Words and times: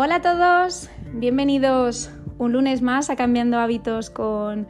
Hola 0.00 0.14
a 0.14 0.22
todos, 0.22 0.88
bienvenidos 1.12 2.08
un 2.38 2.52
lunes 2.52 2.82
más 2.82 3.10
a 3.10 3.16
Cambiando 3.16 3.58
Hábitos 3.58 4.10
con 4.10 4.68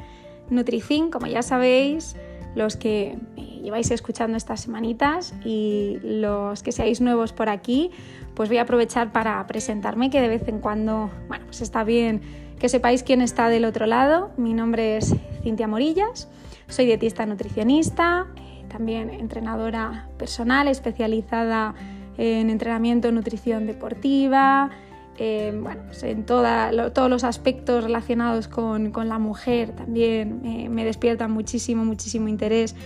Nutrifin. 0.49 1.11
Como 1.11 1.27
ya 1.27 1.43
sabéis, 1.43 2.17
los 2.55 2.79
que 2.79 3.19
lleváis 3.37 3.91
escuchando 3.91 4.39
estas 4.39 4.63
semanitas 4.63 5.35
y 5.45 5.99
los 6.03 6.63
que 6.63 6.73
seáis 6.73 7.03
nuevos 7.03 7.35
por 7.35 7.51
aquí, 7.51 7.91
pues 8.33 8.49
voy 8.49 8.57
a 8.57 8.63
aprovechar 8.63 9.13
para 9.13 9.47
presentarme, 9.47 10.09
que 10.09 10.23
de 10.23 10.29
vez 10.29 10.49
en 10.49 10.61
cuando, 10.61 11.11
bueno, 11.29 11.45
pues 11.45 11.61
está 11.61 11.85
bien 11.85 12.23
que 12.59 12.71
sepáis 12.71 13.03
quién 13.03 13.21
está 13.21 13.51
del 13.51 13.67
otro 13.67 13.85
lado. 13.85 14.31
Mi 14.39 14.55
nombre 14.55 14.97
es 14.97 15.15
Cintia 15.43 15.69
Morillas, 15.69 16.31
soy 16.69 16.87
dietista 16.87 17.27
nutricionista, 17.27 18.29
también 18.69 19.11
entrenadora 19.11 20.09
personal 20.17 20.69
especializada 20.69 21.75
en 22.17 22.49
entrenamiento, 22.49 23.13
nutrición 23.13 23.67
deportiva, 23.67 24.71
eh, 25.19 25.53
bueno, 25.61 25.83
pues 25.87 26.05
en 26.05 26.25
todos 26.25 27.11
los 27.11 27.25
aspectos 27.25 27.83
relacionados 27.83 28.47
con, 28.47 28.93
la 28.93 29.19
mujer 29.19 29.73
también 29.73 30.41
me 30.73 30.85
despiertan 30.85 31.33
muchísimo, 31.33 31.85
muchísimo 31.85 32.29
interés 32.29 32.77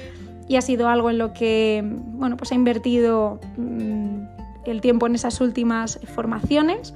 y 0.49 0.57
ha 0.57 0.63
sido 0.63 0.89
algo 0.89 1.11
en 1.11 1.19
lo 1.19 1.35
que 1.35 1.83
bueno, 1.85 2.37
pues 2.39 2.53
he 2.53 2.55
invertido 2.55 3.39
mm, 3.57 4.25
el 4.65 4.81
tiempo 4.81 5.07
en 5.07 5.15
esas 5.15 5.41
últimas 5.41 6.01
formaciones. 6.15 6.95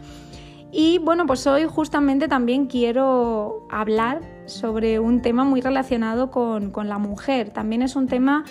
Y 0.73 0.99
bueno, 0.99 1.27
pues 1.27 1.47
hoy 1.47 1.65
justamente 1.65 2.29
también 2.29 2.67
quiero 2.67 3.67
hablar 3.71 4.21
sobre 4.47 4.99
un 5.01 5.23
tema 5.23 5.45
muy 5.45 5.61
relacionado 5.61 6.31
con, 6.31 6.73
la 6.89 6.99
mujer. 6.99 7.51
También 7.51 7.83
es 7.83 7.97
un 7.97 8.09
tema 8.09 8.45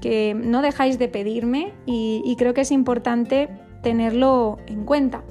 que 0.00 0.34
no 0.34 0.62
dejáis 0.62 0.98
de 0.98 1.08
pedirme 1.08 1.72
y 1.84 2.34
creo 2.38 2.54
que 2.54 2.62
es 2.62 2.70
importante 2.70 3.48
tenerlo 3.82 4.58
en 4.66 4.84
cuenta 4.84 5.22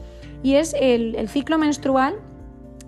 y 0.43 0.55
es 0.55 0.75
el, 0.79 1.27
ciclo 1.29 1.57
menstrual 1.57 2.15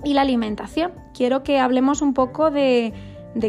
y 0.03 0.14
la 0.14 0.22
alimentación. 0.22 0.92
Quiero 1.14 1.44
que 1.44 1.59
hablemos 1.59 2.02
un 2.02 2.14
poco 2.14 2.52
de, 2.52 2.94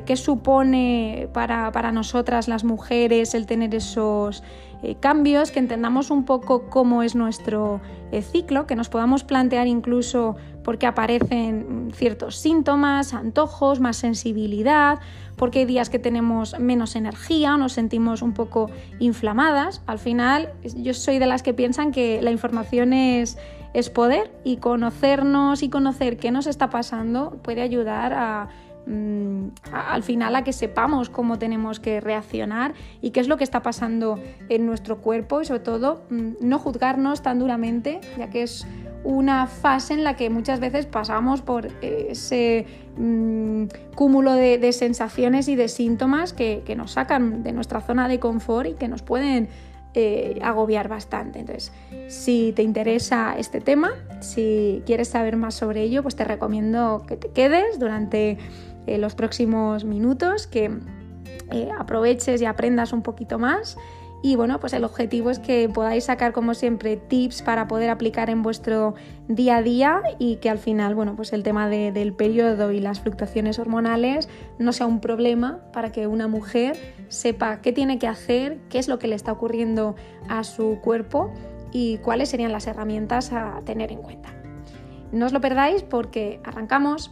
qué 0.06 0.16
supone 0.16 1.28
para, 1.32 1.92
nosotras 1.92 2.48
las 2.48 2.64
mujeres 2.64 3.34
el 3.34 3.46
tener 3.46 3.74
esos 3.74 4.42
eh, 4.82 4.96
cambios, 4.98 5.50
que 5.50 5.58
entendamos 5.58 6.10
un 6.10 6.24
poco 6.24 6.68
cómo 6.70 7.02
es 7.02 7.14
nuestro 7.14 7.80
eh, 8.12 8.22
ciclo, 8.22 8.66
que 8.66 8.76
nos 8.76 8.88
podamos 8.88 9.24
plantear 9.24 9.66
incluso 9.66 10.36
por 10.70 10.78
qué 10.78 10.86
aparecen 10.86 11.90
ciertos 11.96 12.36
síntomas, 12.36 13.12
antojos, 13.12 13.80
más 13.80 13.96
sensibilidad, 13.96 15.00
porque 15.34 15.58
hay 15.58 15.64
días 15.64 15.90
que 15.90 15.98
tenemos 15.98 16.56
menos 16.60 16.94
energía, 16.94 17.56
nos 17.56 17.72
sentimos 17.72 18.22
un 18.22 18.34
poco 18.34 18.70
inflamadas. 19.00 19.82
Al 19.88 19.98
final, 19.98 20.52
yo 20.76 20.94
soy 20.94 21.18
de 21.18 21.26
las 21.26 21.42
que 21.42 21.54
piensan 21.54 21.90
que 21.90 22.22
la 22.22 22.30
información 22.30 22.92
es 22.92 23.36
es 23.74 23.90
poder 23.90 24.30
y 24.44 24.58
conocernos 24.58 25.64
y 25.64 25.70
conocer 25.70 26.18
qué 26.18 26.30
nos 26.30 26.46
está 26.46 26.70
pasando 26.70 27.38
puede 27.42 27.62
ayudar 27.62 28.48
mm, 28.86 29.48
a, 29.72 29.92
al 29.92 30.04
final 30.04 30.36
a 30.36 30.44
que 30.44 30.52
sepamos 30.52 31.10
cómo 31.10 31.38
tenemos 31.38 31.80
que 31.80 32.00
reaccionar 32.00 32.74
y 33.00 33.10
qué 33.10 33.18
es 33.18 33.26
lo 33.26 33.36
que 33.36 33.44
está 33.44 33.62
pasando 33.62 34.20
en 34.48 34.66
nuestro 34.66 34.98
cuerpo 34.98 35.40
y 35.40 35.46
sobre 35.46 35.60
todo 35.60 36.02
mm, 36.10 36.30
no 36.40 36.60
juzgarnos 36.60 37.22
tan 37.22 37.40
duramente, 37.40 38.00
ya 38.18 38.30
que 38.30 38.42
es 38.42 38.66
una 39.04 39.46
fase 39.46 39.94
en 39.94 40.04
la 40.04 40.14
que 40.14 40.30
muchas 40.30 40.60
veces 40.60 40.86
pasamos 40.86 41.40
por 41.40 41.68
ese 41.82 42.66
mm, 42.96 43.64
cúmulo 43.94 44.34
de, 44.34 44.72
sensaciones 44.72 45.48
y 45.48 45.56
de 45.56 45.68
síntomas 45.68 46.32
que, 46.32 46.62
nos 46.76 46.92
sacan 46.92 47.42
de 47.42 47.52
nuestra 47.52 47.80
zona 47.80 48.08
de 48.08 48.20
confort 48.20 48.68
y 48.68 48.74
que 48.74 48.88
nos 48.88 49.02
pueden 49.02 49.48
eh, 49.94 50.38
agobiar 50.42 50.88
bastante. 50.88 51.40
Entonces, 51.40 51.72
si 52.08 52.52
te 52.54 52.62
interesa 52.62 53.34
este 53.38 53.60
tema, 53.60 53.92
si 54.20 54.82
quieres 54.86 55.08
saber 55.08 55.36
más 55.36 55.54
sobre 55.54 55.82
ello, 55.82 56.02
pues 56.02 56.14
te 56.14 56.24
recomiendo 56.24 57.04
que 57.06 57.16
te 57.16 57.30
quedes 57.30 57.78
durante 57.78 58.38
eh, 58.86 58.98
los 58.98 59.14
próximos 59.14 59.84
minutos, 59.84 60.46
que 60.46 60.70
eh, 61.52 61.68
aproveches 61.78 62.40
y 62.40 62.44
aprendas 62.44 62.92
un 62.92 63.02
poquito 63.02 63.38
más 63.38 63.76
y 64.22 64.36
bueno, 64.36 64.60
pues 64.60 64.74
el 64.74 64.84
objetivo 64.84 65.30
es 65.30 65.38
que 65.38 65.68
podáis 65.68 66.04
sacar 66.04 66.32
como 66.32 66.54
siempre 66.54 66.96
tips 66.96 67.42
para 67.42 67.66
poder 67.66 67.88
aplicar 67.88 68.28
en 68.28 68.42
vuestro 68.42 68.94
día 69.28 69.56
a 69.56 69.62
día 69.62 70.02
y 70.18 70.36
que 70.36 70.50
al 70.50 70.58
final, 70.58 70.94
bueno, 70.94 71.16
pues 71.16 71.32
el 71.32 71.42
tema 71.42 71.68
del 71.68 72.12
periodo 72.12 72.70
y 72.72 72.80
las 72.80 73.00
fluctuaciones 73.00 73.58
hormonales 73.58 74.28
no 74.58 74.72
sea 74.72 74.86
un 74.86 75.00
problema 75.00 75.60
para 75.72 75.90
que 75.90 76.06
una 76.06 76.28
mujer 76.28 76.76
sepa 77.08 77.62
qué 77.62 77.72
tiene 77.72 77.98
que 77.98 78.08
hacer, 78.08 78.58
qué 78.68 78.78
es 78.78 78.88
lo 78.88 78.98
que 78.98 79.08
le 79.08 79.14
está 79.14 79.32
ocurriendo 79.32 79.96
a 80.28 80.44
su 80.44 80.80
cuerpo 80.82 81.32
y 81.72 81.98
cuáles 81.98 82.28
serían 82.28 82.52
las 82.52 82.66
herramientas 82.66 83.32
a 83.32 83.62
tener 83.64 83.90
en 83.90 84.02
cuenta. 84.02 84.34
No 85.12 85.26
os 85.26 85.32
lo 85.32 85.40
perdáis 85.40 85.82
porque 85.82 86.40
arrancamos. 86.44 87.10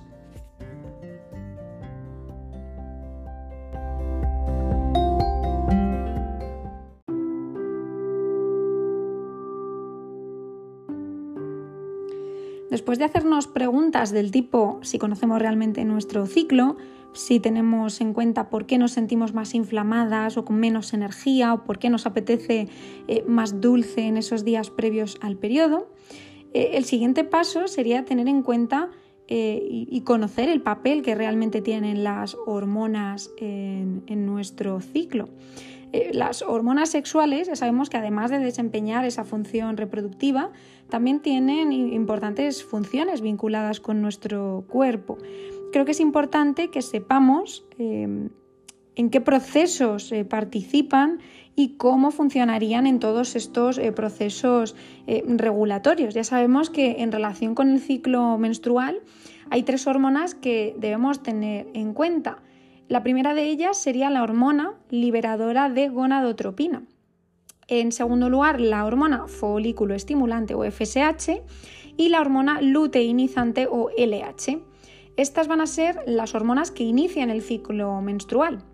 Después 12.78 13.00
de 13.00 13.06
hacernos 13.06 13.48
preguntas 13.48 14.12
del 14.12 14.30
tipo 14.30 14.78
si 14.82 15.00
conocemos 15.00 15.40
realmente 15.40 15.84
nuestro 15.84 16.26
ciclo, 16.26 16.76
si 17.12 17.40
tenemos 17.40 18.00
en 18.00 18.12
cuenta 18.12 18.50
por 18.50 18.66
qué 18.66 18.78
nos 18.78 18.92
sentimos 18.92 19.34
más 19.34 19.56
inflamadas 19.56 20.36
o 20.36 20.44
con 20.44 20.60
menos 20.60 20.94
energía 20.94 21.54
o 21.54 21.64
por 21.64 21.80
qué 21.80 21.90
nos 21.90 22.06
apetece 22.06 22.68
eh, 23.08 23.24
más 23.26 23.60
dulce 23.60 24.02
en 24.02 24.16
esos 24.16 24.44
días 24.44 24.70
previos 24.70 25.18
al 25.22 25.34
periodo, 25.34 25.90
eh, 26.54 26.70
el 26.74 26.84
siguiente 26.84 27.24
paso 27.24 27.66
sería 27.66 28.04
tener 28.04 28.28
en 28.28 28.44
cuenta 28.44 28.90
eh, 29.26 29.58
y, 29.68 30.00
conocer 30.02 30.48
el 30.48 30.62
papel 30.62 31.02
que 31.02 31.16
realmente 31.16 31.60
tienen 31.60 32.04
las 32.04 32.36
hormonas 32.46 33.30
en 33.38 34.24
nuestro 34.24 34.80
ciclo. 34.80 35.28
Eh, 35.92 36.10
las 36.12 36.42
hormonas 36.42 36.90
sexuales, 36.90 37.48
sabemos 37.54 37.88
que 37.88 37.96
además 37.96 38.30
de 38.30 38.38
desempeñar 38.38 39.04
esa 39.04 39.24
función 39.24 39.76
reproductiva, 39.76 40.50
también 40.90 41.20
tienen 41.20 41.72
importantes 41.72 42.62
funciones 42.62 43.20
vinculadas 43.20 43.80
con 43.80 44.02
nuestro 44.02 44.64
cuerpo. 44.68 45.18
Creo 45.72 45.84
que 45.84 45.92
es 45.92 46.00
importante 46.00 46.68
que 46.68 46.82
sepamos 46.82 47.64
em, 47.78 48.30
en 48.96 49.10
qué 49.10 49.20
procesos 49.20 50.12
eh, 50.12 50.24
participan 50.24 51.20
y 51.56 51.76
cómo 51.76 52.10
funcionarían 52.10 52.86
en 52.86 53.00
todos 53.00 53.34
estos 53.34 53.78
eh, 53.78 53.92
procesos 53.92 54.76
regulatorios. 55.06 56.14
Ya 56.14 56.22
sabemos 56.22 56.70
que 56.70 57.02
en 57.02 57.12
relación 57.12 57.54
con 57.54 57.70
el 57.70 57.80
ciclo 57.80 58.38
menstrual 58.38 59.00
hay 59.50 59.62
tres 59.62 59.86
hormonas 59.86 60.34
que 60.34 60.74
debemos 60.78 61.22
tener 61.22 61.66
en 61.74 61.94
cuenta. 61.94 62.42
La 62.88 63.02
primera 63.02 63.34
de 63.34 63.44
ellas 63.44 63.76
sería 63.76 64.08
la 64.08 64.22
hormona 64.22 64.72
liberadora 64.88 65.68
de 65.68 65.90
gonadotropina. 65.90 66.84
En 67.66 67.92
segundo 67.92 68.30
lugar, 68.30 68.62
la 68.62 68.86
hormona 68.86 69.28
folículo 69.28 69.94
estimulante 69.94 70.54
o 70.54 70.64
FSH 70.64 71.42
y 71.98 72.08
la 72.08 72.22
hormona 72.22 72.62
luteinizante 72.62 73.68
o 73.70 73.90
LH. 73.90 74.62
Estas 75.18 75.48
van 75.48 75.60
a 75.60 75.66
ser 75.66 75.98
las 76.06 76.34
hormonas 76.34 76.70
que 76.70 76.84
inician 76.84 77.28
el 77.28 77.42
ciclo 77.42 78.00
menstrual. 78.00 78.64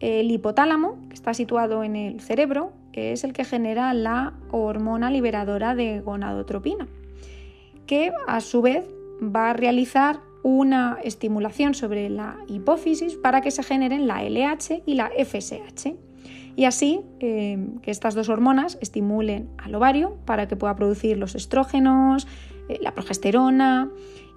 El 0.00 0.32
hipotálamo, 0.32 0.98
que 1.08 1.14
está 1.14 1.32
situado 1.32 1.84
en 1.84 1.94
el 1.94 2.20
cerebro, 2.20 2.72
es 2.92 3.22
el 3.22 3.32
que 3.32 3.44
genera 3.44 3.94
la 3.94 4.34
hormona 4.50 5.12
liberadora 5.12 5.76
de 5.76 6.00
gonadotropina, 6.00 6.88
que 7.86 8.10
a 8.26 8.40
su 8.40 8.62
vez 8.62 8.84
va 9.22 9.50
a 9.50 9.52
realizar 9.52 10.18
una 10.44 10.98
estimulación 11.02 11.74
sobre 11.74 12.10
la 12.10 12.36
hipófisis 12.46 13.16
para 13.16 13.40
que 13.40 13.50
se 13.50 13.62
generen 13.62 14.06
la 14.06 14.22
LH 14.22 14.82
y 14.86 14.94
la 14.94 15.10
FSH. 15.10 15.96
Y 16.54 16.66
así 16.66 17.00
eh, 17.18 17.66
que 17.82 17.90
estas 17.90 18.14
dos 18.14 18.28
hormonas 18.28 18.78
estimulen 18.80 19.48
al 19.58 19.74
ovario 19.74 20.18
para 20.26 20.46
que 20.46 20.54
pueda 20.54 20.76
producir 20.76 21.16
los 21.16 21.34
estrógenos, 21.34 22.28
eh, 22.68 22.78
la 22.80 22.92
progesterona 22.92 23.90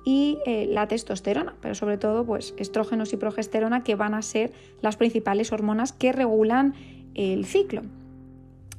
y 0.05 0.39
eh, 0.45 0.65
la 0.71 0.87
testosterona, 0.87 1.55
pero 1.61 1.75
sobre 1.75 1.97
todo 1.97 2.25
pues 2.25 2.55
estrógenos 2.57 3.11
y 3.11 3.17
progesterona 3.17 3.83
que 3.83 3.95
van 3.95 4.13
a 4.13 4.21
ser 4.21 4.53
las 4.81 4.95
principales 4.95 5.51
hormonas 5.51 5.91
que 5.91 6.13
regulan 6.13 6.73
el 7.15 7.45
ciclo. 7.45 7.81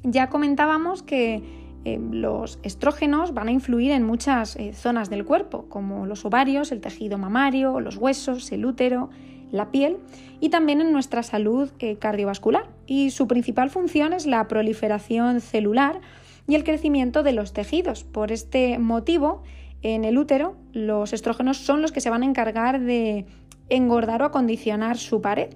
Ya 0.01 0.29
comentábamos 0.29 1.03
que 1.03 1.43
eh, 1.85 1.99
los 2.11 2.59
estrógenos 2.63 3.33
van 3.33 3.47
a 3.47 3.51
influir 3.51 3.91
en 3.91 4.03
muchas 4.03 4.55
eh, 4.57 4.73
zonas 4.73 5.09
del 5.09 5.25
cuerpo, 5.25 5.65
como 5.69 6.05
los 6.05 6.25
ovarios, 6.25 6.71
el 6.71 6.81
tejido 6.81 7.17
mamario, 7.17 7.79
los 7.79 7.97
huesos, 7.97 8.51
el 8.51 8.65
útero, 8.65 9.09
la 9.51 9.71
piel 9.71 9.97
y 10.39 10.49
también 10.49 10.81
en 10.81 10.91
nuestra 10.91 11.23
salud 11.23 11.71
eh, 11.79 11.95
cardiovascular. 11.95 12.67
Y 12.85 13.11
su 13.11 13.27
principal 13.27 13.69
función 13.69 14.13
es 14.13 14.25
la 14.25 14.47
proliferación 14.47 15.41
celular 15.41 16.01
y 16.47 16.55
el 16.55 16.63
crecimiento 16.63 17.23
de 17.23 17.33
los 17.33 17.53
tejidos. 17.53 18.03
Por 18.03 18.31
este 18.31 18.77
motivo, 18.77 19.43
en 19.81 20.03
el 20.03 20.17
útero, 20.17 20.55
los 20.73 21.13
estrógenos 21.13 21.57
son 21.57 21.81
los 21.81 21.91
que 21.91 22.01
se 22.01 22.09
van 22.09 22.23
a 22.23 22.25
encargar 22.25 22.81
de 22.81 23.25
engordar 23.69 24.21
o 24.21 24.25
acondicionar 24.25 24.97
su 24.97 25.21
pared 25.21 25.49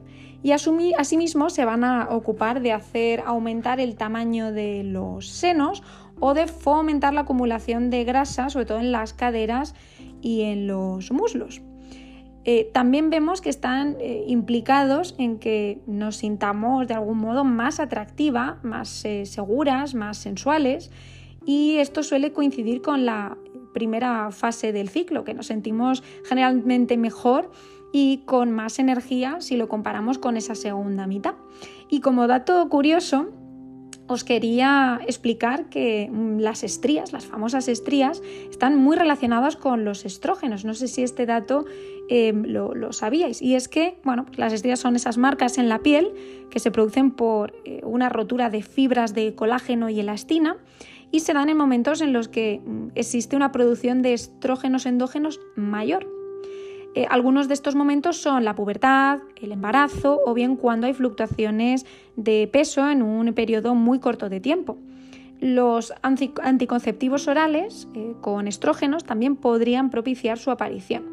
y 0.43 0.51
asimismo 0.51 1.49
se 1.49 1.63
van 1.63 1.85
a 1.85 2.09
ocupar 2.09 2.61
de 2.61 2.73
hacer 2.73 3.23
aumentar 3.25 3.79
el 3.79 3.95
tamaño 3.95 4.51
de 4.51 4.83
los 4.83 5.29
senos 5.29 5.83
o 6.25 6.33
de 6.33 6.47
fomentar 6.47 7.13
la 7.13 7.21
acumulación 7.21 7.89
de 7.89 8.05
grasa, 8.05 8.49
sobre 8.49 8.65
todo 8.65 8.79
en 8.79 8.93
las 8.93 9.11
caderas 9.11 9.75
y 10.21 10.43
en 10.43 10.67
los 10.67 11.11
muslos. 11.11 11.61
Eh, 12.45 12.69
también 12.71 13.09
vemos 13.09 13.41
que 13.41 13.49
están 13.49 13.97
eh, 13.99 14.23
implicados 14.27 15.15
en 15.17 15.37
que 15.37 15.81
nos 15.85 16.15
sintamos 16.15 16.87
de 16.87 16.93
algún 16.93 17.17
modo 17.17 17.43
más 17.43 17.81
atractiva, 17.81 18.57
más 18.63 19.03
eh, 19.03 19.25
seguras, 19.25 19.95
más 19.95 20.17
sensuales 20.17 20.91
y 21.45 21.75
esto 21.79 22.03
suele 22.03 22.31
coincidir 22.31 22.81
con 22.81 23.05
la 23.05 23.37
primera 23.73 24.31
fase 24.31 24.71
del 24.71 24.87
ciclo, 24.87 25.25
que 25.25 25.33
nos 25.33 25.47
sentimos 25.47 26.03
generalmente 26.23 26.95
mejor 26.95 27.51
y 27.91 28.19
con 28.19 28.49
más 28.49 28.79
energía 28.79 29.41
si 29.41 29.57
lo 29.57 29.67
comparamos 29.67 30.19
con 30.19 30.37
esa 30.37 30.55
segunda 30.55 31.05
mitad. 31.05 31.35
Y 31.89 31.99
como 31.99 32.27
dato 32.27 32.69
curioso, 32.69 33.27
os 34.07 34.23
quería 34.23 34.99
explicar 35.07 35.69
que 35.69 36.09
mm, 36.11 36.39
las 36.39 36.63
estrías, 36.63 37.13
las 37.13 37.25
famosas 37.25 37.67
estrías, 37.67 38.21
están 38.49 38.77
muy 38.77 38.97
relacionadas 38.97 39.55
con 39.55 39.85
los 39.85 40.05
estrógenos. 40.05 40.65
No 40.65 40.73
sé 40.73 40.87
si 40.87 41.03
este 41.03 41.25
dato 41.25 41.65
em, 42.09 42.43
lo, 42.45 42.91
sabíais. 42.91 43.41
Y 43.41 43.55
es 43.55 43.67
que, 43.67 43.99
bueno, 44.03 44.25
pues 44.25 44.37
las 44.37 44.53
estrías 44.53 44.79
son 44.79 44.95
esas 44.95 45.17
marcas 45.17 45.57
en 45.57 45.69
la 45.69 45.79
piel 45.79 46.11
que 46.49 46.59
se 46.59 46.71
producen 46.71 47.11
por 47.11 47.53
eh, 47.65 47.81
una 47.83 48.09
rotura 48.09 48.49
de 48.49 48.61
fibras 48.61 49.13
de 49.13 49.35
colágeno 49.35 49.89
y 49.89 49.99
elastina 49.99 50.57
y 51.11 51.21
se 51.21 51.33
dan 51.33 51.49
en 51.49 51.57
momentos 51.57 52.01
en 52.01 52.11
los 52.11 52.27
que 52.27 52.61
mm, 52.65 52.87
existe 52.95 53.35
una 53.35 53.51
producción 53.51 54.01
de 54.01 54.13
estrógenos 54.13 54.85
endógenos 54.85 55.39
mayor. 55.55 56.22
Eh, 56.95 57.07
algunos 57.09 57.47
de 57.47 57.55
estos 57.55 57.73
momentos 57.73 58.17
son 58.17 58.43
la 58.43 58.53
pubertad, 58.53 59.19
el 59.41 59.51
embarazo 59.51 60.21
o 60.25 60.33
bien 60.33 60.55
cuando 60.55 60.85
hay 60.85 60.93
fluctuaciones 60.93 61.85
de 62.15 62.47
peso 62.51 62.87
en 62.87 63.01
un 63.01 63.33
periodo 63.33 63.73
muy 63.73 63.99
corto 63.99 64.29
de 64.29 64.39
tiempo. 64.39 64.77
Los 65.39 65.93
anticonceptivos 66.01 67.27
orales 67.27 67.87
eh, 67.95 68.13
con 68.21 68.47
estrógenos 68.47 69.03
también 69.03 69.35
podrían 69.35 69.89
propiciar 69.89 70.37
su 70.37 70.51
aparición. 70.51 71.03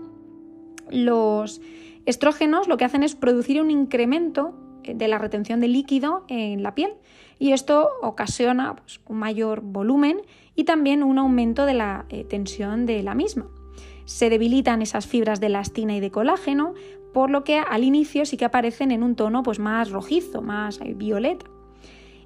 Los 0.90 1.62
estrógenos 2.04 2.68
lo 2.68 2.76
que 2.76 2.84
hacen 2.84 3.02
es 3.02 3.14
producir 3.14 3.60
un 3.62 3.70
incremento 3.70 4.52
eh, 4.84 4.94
de 4.94 5.08
la 5.08 5.16
retención 5.16 5.60
de 5.60 5.68
líquido 5.68 6.24
en 6.28 6.62
la 6.62 6.74
piel 6.74 6.92
y 7.38 7.52
esto 7.52 7.88
ocasiona 8.02 8.76
pues, 8.76 9.00
un 9.08 9.16
mayor 9.16 9.62
volumen 9.62 10.20
y 10.54 10.64
también 10.64 11.02
un 11.02 11.18
aumento 11.18 11.64
de 11.64 11.72
la 11.72 12.04
tensión 12.28 12.84
de 12.84 13.02
la 13.02 13.14
misma 13.14 13.46
se 14.10 14.28
debilitan 14.28 14.82
esas 14.82 15.06
fibras 15.06 15.38
de 15.38 15.46
elastina 15.46 15.94
y 15.94 16.00
de 16.00 16.10
colágeno, 16.10 16.74
por 17.14 17.30
lo 17.30 17.44
que 17.44 17.58
al 17.58 17.84
inicio 17.84 18.26
sí 18.26 18.36
que 18.36 18.44
aparecen 18.44 18.90
en 18.90 19.04
un 19.04 19.14
tono 19.14 19.44
pues, 19.44 19.60
más 19.60 19.92
rojizo, 19.92 20.42
más 20.42 20.80
eh, 20.80 20.94
violeta. 20.96 21.46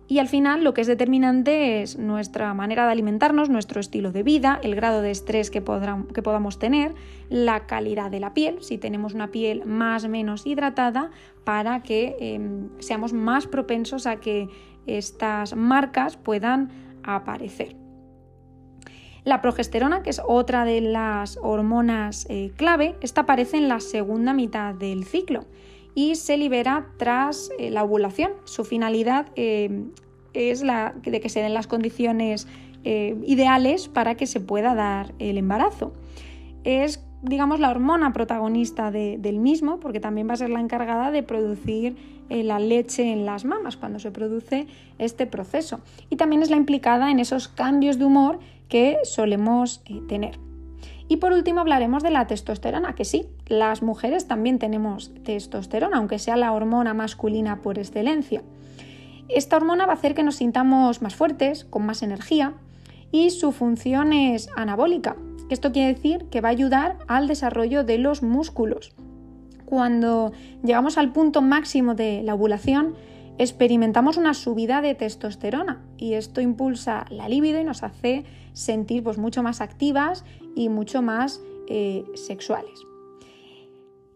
Y 0.09 0.19
al 0.19 0.29
final 0.29 0.65
lo 0.65 0.73
que 0.73 0.81
es 0.81 0.87
determinante 0.87 1.83
es 1.83 1.99
nuestra 1.99 2.55
manera 2.55 2.87
de 2.87 2.93
alimentarnos, 2.93 3.51
nuestro 3.51 3.81
estilo 3.81 4.13
de 4.13 4.23
vida, 4.23 4.59
el 4.63 4.75
grado 4.75 5.03
de 5.03 5.11
estrés 5.11 5.51
que, 5.51 5.61
podamos 5.61 6.59
tener, 6.59 6.95
la 7.29 7.67
calidad 7.67 8.11
de 8.11 8.21
la 8.21 8.33
piel, 8.33 8.63
si 8.63 8.79
tenemos 8.79 9.13
una 9.13 9.31
piel 9.31 9.67
más 9.67 10.05
o 10.05 10.09
menos 10.09 10.47
hidratada, 10.47 11.11
para 11.45 11.83
que 11.83 12.17
em, 12.19 12.71
seamos 12.79 13.13
más 13.13 13.47
propensos 13.47 14.07
a 14.07 14.17
que 14.17 14.49
estas 14.87 15.55
marcas 15.55 16.17
puedan 16.17 16.71
aparecer. 17.03 17.84
La 19.25 19.41
progesterona, 19.41 20.03
que 20.03 20.11
es 20.11 20.21
otra 20.27 20.67
de 20.67 20.83
las 20.83 21.39
hormonas 21.43 22.27
eh, 22.29 22.53
clave, 22.57 22.95
esta 23.01 23.23
aparece 23.23 23.57
en 23.57 23.69
la 23.69 23.81
segunda 23.81 24.35
mitad 24.35 24.75
del 24.75 25.05
ciclo 25.05 25.47
y 25.95 26.17
se 26.17 26.37
libera 26.37 26.89
tras 26.99 27.51
eh, 27.59 27.71
la 27.71 27.85
ovulación. 27.85 28.33
Su 28.45 28.65
finalidad 28.65 29.29
eh, 29.35 29.85
es 30.35 30.63
la 30.63 30.95
de 31.03 31.21
que 31.21 31.31
se 31.31 31.41
den 31.41 31.55
las 31.55 31.67
condiciones 31.67 32.47
ideales 32.87 33.89
para 33.89 34.15
que 34.15 34.27
se 34.27 34.41
pueda 34.41 34.75
dar 34.75 35.15
el 35.19 35.39
embarazo. 35.39 35.95
Digamos, 37.25 37.59
la 37.59 37.71
hormona 37.71 38.13
protagonista 38.13 38.91
del 38.91 39.39
mismo, 39.39 39.81
porque 39.81 40.01
también 40.01 40.29
va 40.29 40.35
a 40.35 40.37
ser 40.37 40.51
la 40.51 40.61
encargada 40.61 41.11
de 41.11 41.23
producir 41.23 41.97
la 42.29 42.59
leche 42.59 43.13
en 43.13 43.27
las 43.27 43.45
mamas 43.45 43.77
cuando 43.77 43.99
se 43.99 44.11
produce 44.11 44.67
este 44.99 45.27
proceso. 45.27 45.81
Y 46.11 46.17
también 46.17 46.43
es 46.43 46.51
la 46.51 46.57
implicada 46.57 47.11
en 47.11 47.21
esos 47.21 47.49
cambios 47.49 47.99
de 47.99 48.05
humor 48.05 48.39
que 48.69 48.99
solemos 49.05 49.83
eh, 49.87 50.01
tener. 50.09 50.39
Y 51.07 51.19
por 51.19 51.33
último 51.33 51.61
hablaremos 51.61 52.03
de 52.03 52.11
la 52.11 52.27
testosterona, 52.27 52.95
que 52.95 53.05
sí, 53.05 53.27
las 53.47 53.83
mujeres 53.83 54.27
también 54.27 54.59
tenemos 54.59 55.13
testosterona, 55.23 55.99
aunque 55.99 56.19
sea 56.19 56.37
la 56.37 56.53
hormona 56.53 56.95
masculina 56.95 57.61
por 57.61 57.79
excelencia. 57.79 58.43
Esta 59.29 59.57
hormona 59.57 59.87
va 59.87 59.93
a 59.93 59.97
hacer 59.97 60.15
que 60.15 60.23
nos 60.23 60.37
sintamos 60.37 61.03
más 61.03 61.15
fuertes, 61.15 61.65
con 61.65 61.85
más 61.85 62.03
energía, 62.03 62.55
y 63.13 63.31
su 63.31 63.53
función 63.53 64.13
es 64.13 64.49
anabólica. 64.57 65.17
Esto 65.51 65.73
quiere 65.73 65.95
decir 65.95 66.27
que 66.31 66.41
va 66.41 66.49
a 66.49 66.53
ayudar 66.53 66.99
al 67.07 67.29
desarrollo 67.29 67.85
de 67.85 67.99
los 67.99 68.23
músculos. 68.23 68.95
Cuando 69.65 70.33
llegamos 70.63 70.99
al 70.99 71.13
punto 71.13 71.43
máximo 71.43 71.95
de 71.95 72.23
la 72.23 72.35
ovulación, 72.35 72.95
experimentamos 73.39 74.17
una 74.17 74.35
subida 74.35 74.81
de 74.81 74.95
testosterona 74.95 75.83
y 75.97 76.15
esto 76.15 76.41
impulsa 76.41 77.05
la 77.11 77.29
libido 77.29 77.61
y 77.61 77.65
nos 77.65 77.83
hace 77.83 78.25
sentir 78.53 79.03
pues, 79.03 79.19
mucho 79.19 79.43
más 79.43 79.61
activas 79.61 80.25
y 80.55 80.69
mucho 80.69 81.03
más 81.03 81.41
eh, 81.69 82.05
sexuales. 82.15 82.85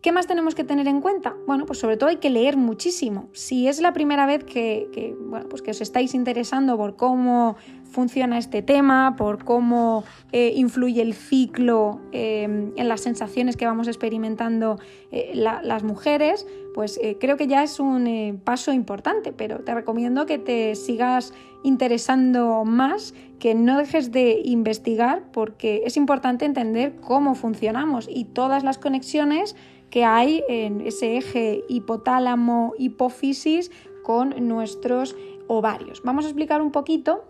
¿Qué 0.00 0.12
más 0.12 0.28
tenemos 0.28 0.54
que 0.54 0.62
tener 0.62 0.86
en 0.86 1.00
cuenta? 1.00 1.34
Bueno, 1.48 1.66
pues 1.66 1.80
sobre 1.80 1.96
todo 1.96 2.08
hay 2.08 2.18
que 2.18 2.30
leer 2.30 2.56
muchísimo. 2.56 3.28
Si 3.32 3.66
es 3.66 3.80
la 3.80 3.92
primera 3.92 4.26
vez 4.26 4.44
que, 4.44 5.16
bueno, 5.20 5.48
pues 5.48 5.60
que 5.60 5.72
os 5.72 5.80
estáis 5.80 6.14
interesando 6.14 6.76
por 6.76 6.94
cómo 6.94 7.56
funciona 7.82 8.38
este 8.38 8.62
tema, 8.62 9.16
por 9.16 9.44
cómo 9.44 10.04
eh, 10.30 10.52
influye 10.54 11.02
el 11.02 11.14
ciclo 11.14 12.00
em, 12.12 12.72
en 12.76 12.86
las 12.86 13.00
sensaciones 13.00 13.56
que 13.56 13.66
vamos 13.66 13.88
experimentando 13.88 14.78
eh, 15.10 15.32
las 15.34 15.82
mujeres, 15.82 16.46
pues 16.74 17.00
eh, 17.02 17.16
creo 17.18 17.36
que 17.36 17.48
ya 17.48 17.64
es 17.64 17.80
un 17.80 18.40
paso 18.44 18.72
importante, 18.72 19.32
pero 19.32 19.64
te 19.64 19.74
recomiendo 19.74 20.26
que 20.26 20.38
te 20.38 20.76
sigas 20.76 21.32
interesando 21.64 22.64
más, 22.64 23.14
que 23.40 23.54
no 23.54 23.78
dejes 23.78 24.12
de 24.12 24.42
investigar, 24.44 25.24
porque 25.32 25.82
es 25.84 25.96
importante 25.96 26.44
entender 26.44 26.94
cómo 27.00 27.34
funcionamos 27.34 28.08
y 28.08 28.26
todas 28.26 28.62
las 28.62 28.78
conexiones 28.78 29.56
que 29.90 30.05
hay 30.05 30.43
en 30.49 30.81
ese 30.81 31.17
eje 31.17 31.64
hipotálamo-hipófisis 31.69 33.70
con 34.02 34.49
nuestros 34.49 35.17
ovarios. 35.49 36.03
Vamos 36.05 36.24
a 36.24 36.29
explicar 36.29 36.62
un 36.62 36.70
poquito 36.70 37.24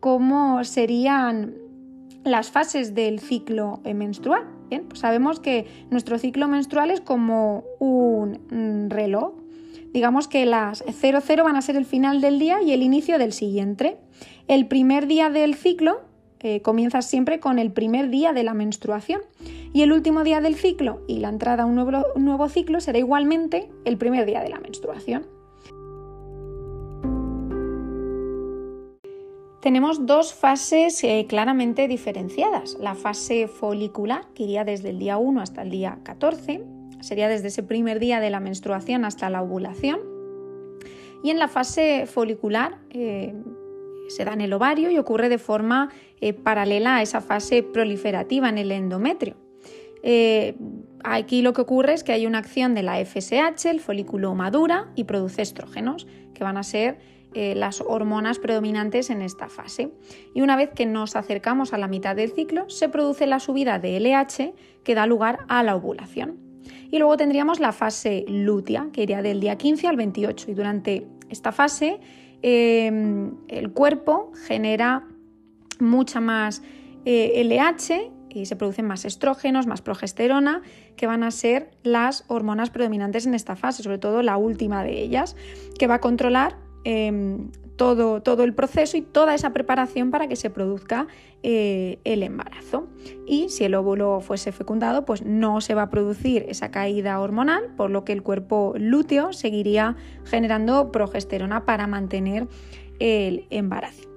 cómo 0.00 0.62
serían 0.64 1.54
las 2.24 2.50
fases 2.50 2.94
del 2.94 3.20
ciclo 3.20 3.80
menstrual. 3.84 4.44
Bien, 4.68 4.84
pues 4.86 5.00
sabemos 5.00 5.40
que 5.40 5.66
nuestro 5.90 6.18
ciclo 6.18 6.48
menstrual 6.48 6.90
es 6.90 7.00
como 7.00 7.64
un 7.78 8.88
reloj. 8.90 9.34
Digamos 9.92 10.28
que 10.28 10.46
las 10.46 10.84
00 10.84 11.42
van 11.42 11.56
a 11.56 11.62
ser 11.62 11.76
el 11.76 11.84
final 11.84 12.20
del 12.20 12.38
día 12.38 12.62
y 12.62 12.72
el 12.72 12.82
inicio 12.82 13.18
del 13.18 13.32
siguiente. 13.32 13.98
El 14.46 14.68
primer 14.68 15.06
día 15.06 15.30
del 15.30 15.54
ciclo 15.54 16.02
eh, 16.40 16.62
comienza 16.62 17.02
siempre 17.02 17.40
con 17.40 17.58
el 17.58 17.72
primer 17.72 18.10
día 18.10 18.32
de 18.32 18.42
la 18.42 18.54
menstruación 18.54 19.20
y 19.72 19.82
el 19.82 19.92
último 19.92 20.24
día 20.24 20.40
del 20.40 20.56
ciclo 20.56 21.02
y 21.06 21.18
la 21.18 21.28
entrada 21.28 21.64
a 21.64 21.66
un 21.66 21.74
nuevo 21.74 22.48
ciclo 22.48 22.80
será 22.80 22.98
igualmente 22.98 23.68
el 23.84 23.96
primer 23.96 24.26
día 24.26 24.40
de 24.40 24.48
la 24.48 24.60
menstruación. 24.60 25.40
tenemos 29.60 30.06
dos 30.06 30.32
fases 30.34 31.04
eh, 31.04 31.26
claramente 31.28 31.86
diferenciadas. 31.86 32.76
La 32.80 32.94
fase 32.94 33.46
folicular, 33.46 34.26
que 34.34 34.44
iría 34.44 34.64
desde 34.64 34.90
el 34.90 34.98
día 34.98 35.18
1 35.18 35.40
hasta 35.40 35.62
el 35.62 35.70
día 35.70 35.98
14, 36.02 36.64
sería 37.00 37.28
desde 37.28 37.48
ese 37.48 37.62
primer 37.62 38.00
día 38.00 38.20
de 38.20 38.30
la 38.30 38.40
menstruación 38.40 39.04
hasta 39.04 39.30
la 39.30 39.42
ovulación. 39.42 40.00
Y 41.22 41.30
en 41.30 41.38
la 41.38 41.48
fase 41.48 42.06
folicular 42.06 42.78
eh, 42.90 43.34
se 44.10 44.24
da 44.24 44.32
en 44.32 44.40
el 44.40 44.52
ovario 44.52 44.90
y 44.90 44.98
ocurre 44.98 45.28
de 45.28 45.38
forma 45.38 45.90
eh, 46.20 46.32
paralela 46.32 46.96
a 46.96 47.02
esa 47.02 47.20
fase 47.20 47.62
proliferativa 47.62 48.48
en 48.48 48.58
el 48.58 48.72
endometrio. 48.72 49.36
aquí 51.04 51.42
lo 51.42 51.52
que 51.52 51.60
ocurre 51.60 51.94
es 51.94 52.04
que 52.04 52.12
hay 52.12 52.26
una 52.26 52.38
acción 52.38 52.74
de 52.74 52.82
la 52.82 53.04
FSH, 53.04 53.66
el 53.66 53.80
folículo 53.80 54.34
madura, 54.34 54.90
y 54.96 55.04
produce 55.04 55.42
estrógenos, 55.42 56.06
que 56.34 56.44
van 56.44 56.56
a 56.56 56.62
ser 56.62 56.98
eh, 57.32 57.54
las 57.54 57.80
hormonas 57.80 58.40
predominantes 58.40 59.08
en 59.08 59.22
esta 59.22 59.48
fase. 59.48 59.92
Y 60.34 60.40
una 60.40 60.56
vez 60.56 60.70
que 60.74 60.84
nos 60.84 61.14
acercamos 61.14 61.72
a 61.72 61.78
la 61.78 61.86
mitad 61.86 62.16
del 62.16 62.32
ciclo, 62.32 62.68
se 62.68 62.88
produce 62.88 63.24
la 63.28 63.38
subida 63.38 63.78
de 63.78 64.00
LH 64.00 64.52
que 64.82 64.94
da 64.96 65.06
lugar 65.06 65.38
a 65.46 65.62
la 65.62 65.76
ovulación. 65.76 66.38
Y 66.90 66.98
luego 66.98 67.16
tendríamos 67.16 67.60
la 67.60 67.70
fase 67.70 68.24
lútea, 68.26 68.88
que 68.92 69.04
iría 69.04 69.22
del 69.22 69.38
día 69.38 69.56
15 69.56 69.86
al 69.86 69.96
28. 69.96 70.50
Y 70.50 70.54
durante 70.54 71.06
esta 71.28 71.52
fase 71.52 72.00
em, 72.42 73.32
el 73.48 73.72
cuerpo 73.72 74.32
genera 74.46 75.06
mucha 75.78 76.20
más 76.20 76.62
LH 77.04 77.90
eh, 77.90 78.10
y 78.30 78.46
se 78.46 78.56
producen 78.56 78.86
más 78.86 79.04
estrógenos, 79.04 79.66
más 79.66 79.82
progesterona, 79.82 80.62
que 80.96 81.06
van 81.06 81.22
a 81.22 81.30
ser 81.30 81.70
las 81.82 82.24
hormonas 82.28 82.70
predominantes 82.70 83.26
en 83.26 83.34
esta 83.34 83.56
fase, 83.56 83.82
sobre 83.82 83.98
todo 83.98 84.22
la 84.22 84.36
última 84.36 84.84
de 84.84 85.02
ellas, 85.02 85.36
que 85.78 85.86
va 85.86 85.94
a 85.94 86.00
controlar 86.00 86.56
Em, 86.84 87.50
todo, 87.80 88.20
todo 88.20 88.44
el 88.44 88.52
proceso 88.52 88.98
y 88.98 89.00
toda 89.00 89.34
esa 89.34 89.54
preparación 89.54 90.10
para 90.10 90.28
que 90.28 90.36
se 90.36 90.50
produzca 90.50 91.06
eh, 91.42 91.98
el 92.04 92.22
embarazo. 92.22 92.88
Y 93.26 93.48
si 93.48 93.64
el 93.64 93.74
óvulo 93.74 94.20
fuese 94.20 94.52
fecundado, 94.52 95.06
pues 95.06 95.24
no 95.24 95.62
se 95.62 95.72
va 95.72 95.84
a 95.84 95.88
producir 95.88 96.44
esa 96.46 96.70
caída 96.70 97.18
hormonal, 97.18 97.74
por 97.78 97.90
lo 97.90 98.04
que 98.04 98.12
el 98.12 98.22
cuerpo 98.22 98.74
lúteo 98.76 99.32
seguiría 99.32 99.96
generando 100.26 100.92
progesterona 100.92 101.64
para 101.64 101.86
mantener 101.86 102.48
el 102.98 103.46
embarazo. 103.48 104.10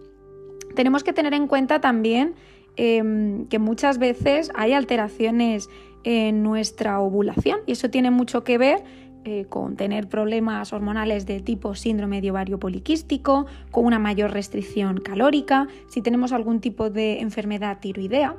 Tenemos 0.75 1.05
que 1.05 1.13
tener 1.13 1.33
en 1.33 1.47
cuenta 1.47 1.79
también 1.79 2.35
em, 2.75 3.47
que 3.47 3.59
muchas 3.59 3.97
veces 3.97 4.51
hay 4.55 4.73
alteraciones 4.73 5.69
en 6.03 6.43
nuestra 6.43 6.99
ovulación 6.99 7.59
y 7.65 7.71
eso 7.71 7.89
tiene 7.89 8.11
mucho 8.11 8.43
que 8.43 8.57
ver 8.57 8.83
eh, 9.25 9.45
con 9.47 9.75
tener 9.75 10.07
problemas 10.09 10.73
hormonales 10.73 11.25
de 11.25 11.39
tipo 11.39 11.75
síndrome 11.75 12.21
de 12.21 12.31
ovario 12.31 12.59
poliquístico, 12.59 13.45
con 13.71 13.85
una 13.85 13.99
mayor 13.99 14.31
restricción 14.31 14.99
calórica, 14.99 15.67
si 15.87 16.01
tenemos 16.01 16.31
algún 16.31 16.59
tipo 16.59 16.89
de 16.89 17.19
enfermedad 17.21 17.79
tiroidea, 17.79 18.35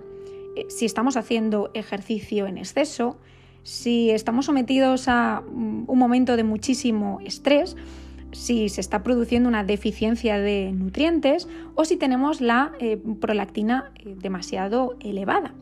eh, 0.57 0.67
si 0.69 0.85
estamos 0.85 1.17
haciendo 1.17 1.71
ejercicio 1.75 2.47
en 2.47 2.59
exceso, 2.59 3.19
si 3.63 4.11
estamos 4.11 4.47
sometidos 4.47 5.09
a 5.09 5.43
mm, 5.47 5.85
un 5.87 5.99
momento 5.99 6.37
de 6.37 6.45
muchísimo 6.45 7.19
estrés, 7.25 7.77
si 8.33 8.69
se 8.69 8.81
está 8.81 9.03
produciendo 9.03 9.49
una 9.49 9.65
deficiencia 9.65 10.39
de 10.39 10.73
nutrientes 10.73 11.49
o 11.75 11.85
si 11.85 11.97
tenemos 11.97 12.41
la 12.41 12.73
eh, 12.79 12.99
prolactina 13.21 13.93
demasiado 14.05 14.97
elevada. 15.01 15.55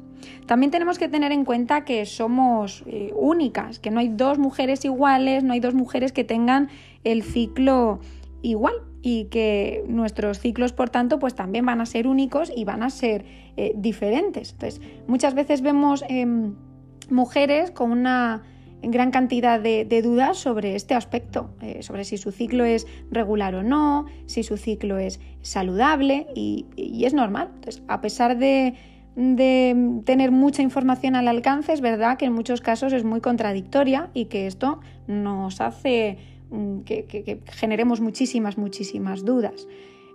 También 0.46 0.70
tenemos 0.70 0.98
que 0.98 1.08
tener 1.08 1.32
en 1.32 1.44
cuenta 1.44 1.84
que 1.84 2.04
somos 2.06 2.84
eh, 2.86 3.12
únicas, 3.14 3.78
que 3.78 3.90
no 3.90 4.00
hay 4.00 4.08
dos 4.08 4.38
mujeres 4.38 4.84
iguales, 4.84 5.44
no 5.44 5.52
hay 5.52 5.60
dos 5.60 5.74
mujeres 5.74 6.12
que 6.12 6.24
tengan 6.24 6.68
el 7.04 7.22
ciclo 7.22 8.00
igual 8.42 8.74
y 9.02 9.24
que 9.24 9.84
nuestros 9.88 10.38
ciclos, 10.38 10.72
por 10.72 10.88
tanto, 10.88 11.18
pues 11.18 11.34
también 11.34 11.66
van 11.66 11.80
a 11.80 11.86
ser 11.86 12.06
únicos 12.06 12.52
y 12.54 12.64
van 12.64 12.82
a 12.82 12.90
ser 12.90 13.24
eh, 13.56 13.72
diferentes. 13.76 14.52
Entonces, 14.52 14.80
muchas 15.08 15.34
veces 15.34 15.60
vemos 15.60 16.04
em, 16.08 16.54
mujeres 17.10 17.72
con 17.72 17.90
una 17.90 18.42
gran 18.82 19.10
cantidad 19.10 19.60
de, 19.60 20.02
dudas 20.02 20.38
sobre 20.38 20.74
este 20.74 20.94
aspecto, 20.94 21.50
eh, 21.60 21.82
sobre 21.82 22.04
si 22.04 22.16
su 22.16 22.32
ciclo 22.32 22.64
es 22.64 22.86
regular 23.10 23.54
o 23.54 23.62
no, 23.62 24.06
si 24.26 24.42
su 24.42 24.56
ciclo 24.56 24.98
es 24.98 25.20
saludable 25.40 26.26
y, 26.34 26.66
y 26.76 27.04
es 27.04 27.14
normal. 27.14 27.50
Entonces, 27.54 27.82
a 27.88 28.00
pesar 28.00 28.38
de 28.38 28.74
de 29.14 30.00
tener 30.04 30.30
mucha 30.30 30.62
información 30.62 31.14
al 31.16 31.28
alcance, 31.28 31.72
es 31.72 31.80
verdad 31.80 32.16
que 32.16 32.24
en 32.26 32.32
muchos 32.32 32.60
casos 32.60 32.92
es 32.92 33.04
muy 33.04 33.20
contradictoria 33.20 34.10
y 34.14 34.26
que 34.26 34.46
esto 34.46 34.80
nos 35.06 35.60
hace 35.60 36.18
mm, 36.50 36.80
que, 36.80 37.42
generemos 37.46 38.00
muchísimas, 38.00 38.56
muchísimas 38.56 39.24
dudas. 39.24 39.68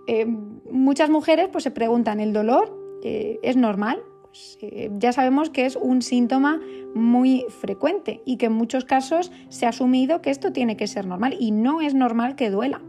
Eh, 0.06 0.26
muchas 0.26 1.10
mujeres 1.10 1.48
pues, 1.52 1.64
se 1.64 1.70
preguntan, 1.70 2.18
¿el 2.18 2.32
dolor 2.32 2.76
eh, 3.04 3.38
es 3.42 3.56
normal? 3.56 4.02
Pues, 4.22 4.58
eh, 4.62 4.90
ya 4.98 5.12
sabemos 5.12 5.50
que 5.50 5.66
es 5.66 5.76
un 5.76 6.02
síntoma 6.02 6.60
muy 6.94 7.44
frecuente 7.60 8.20
y 8.24 8.36
que 8.36 8.46
en 8.46 8.52
muchos 8.52 8.84
casos 8.84 9.30
se 9.48 9.66
ha 9.66 9.68
asumido 9.68 10.22
que 10.22 10.30
esto 10.30 10.52
tiene 10.52 10.76
que 10.76 10.86
ser 10.86 11.06
normal 11.06 11.36
y 11.38 11.52
no 11.52 11.80
es 11.80 11.94
normal 11.94 12.34
que 12.34 12.50
duela. 12.50 12.82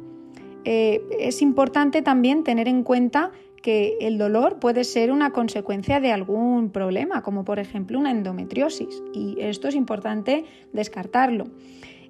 es 0.65 1.41
importante 1.41 2.01
también 2.01 2.43
tener 2.43 2.67
en 2.67 2.83
cuenta 2.83 3.31
que 3.61 3.97
el 4.01 4.17
dolor 4.17 4.59
puede 4.59 4.83
ser 4.83 5.11
una 5.11 5.31
consecuencia 5.31 5.99
de 5.99 6.11
algún 6.11 6.71
problema, 6.71 7.21
como 7.21 7.43
por 7.45 7.59
ejemplo 7.59 7.99
una 7.99 8.11
endometriosis, 8.11 9.03
y 9.13 9.37
esto 9.39 9.67
es 9.67 9.75
importante 9.75 10.45
descartarlo. 10.73 11.45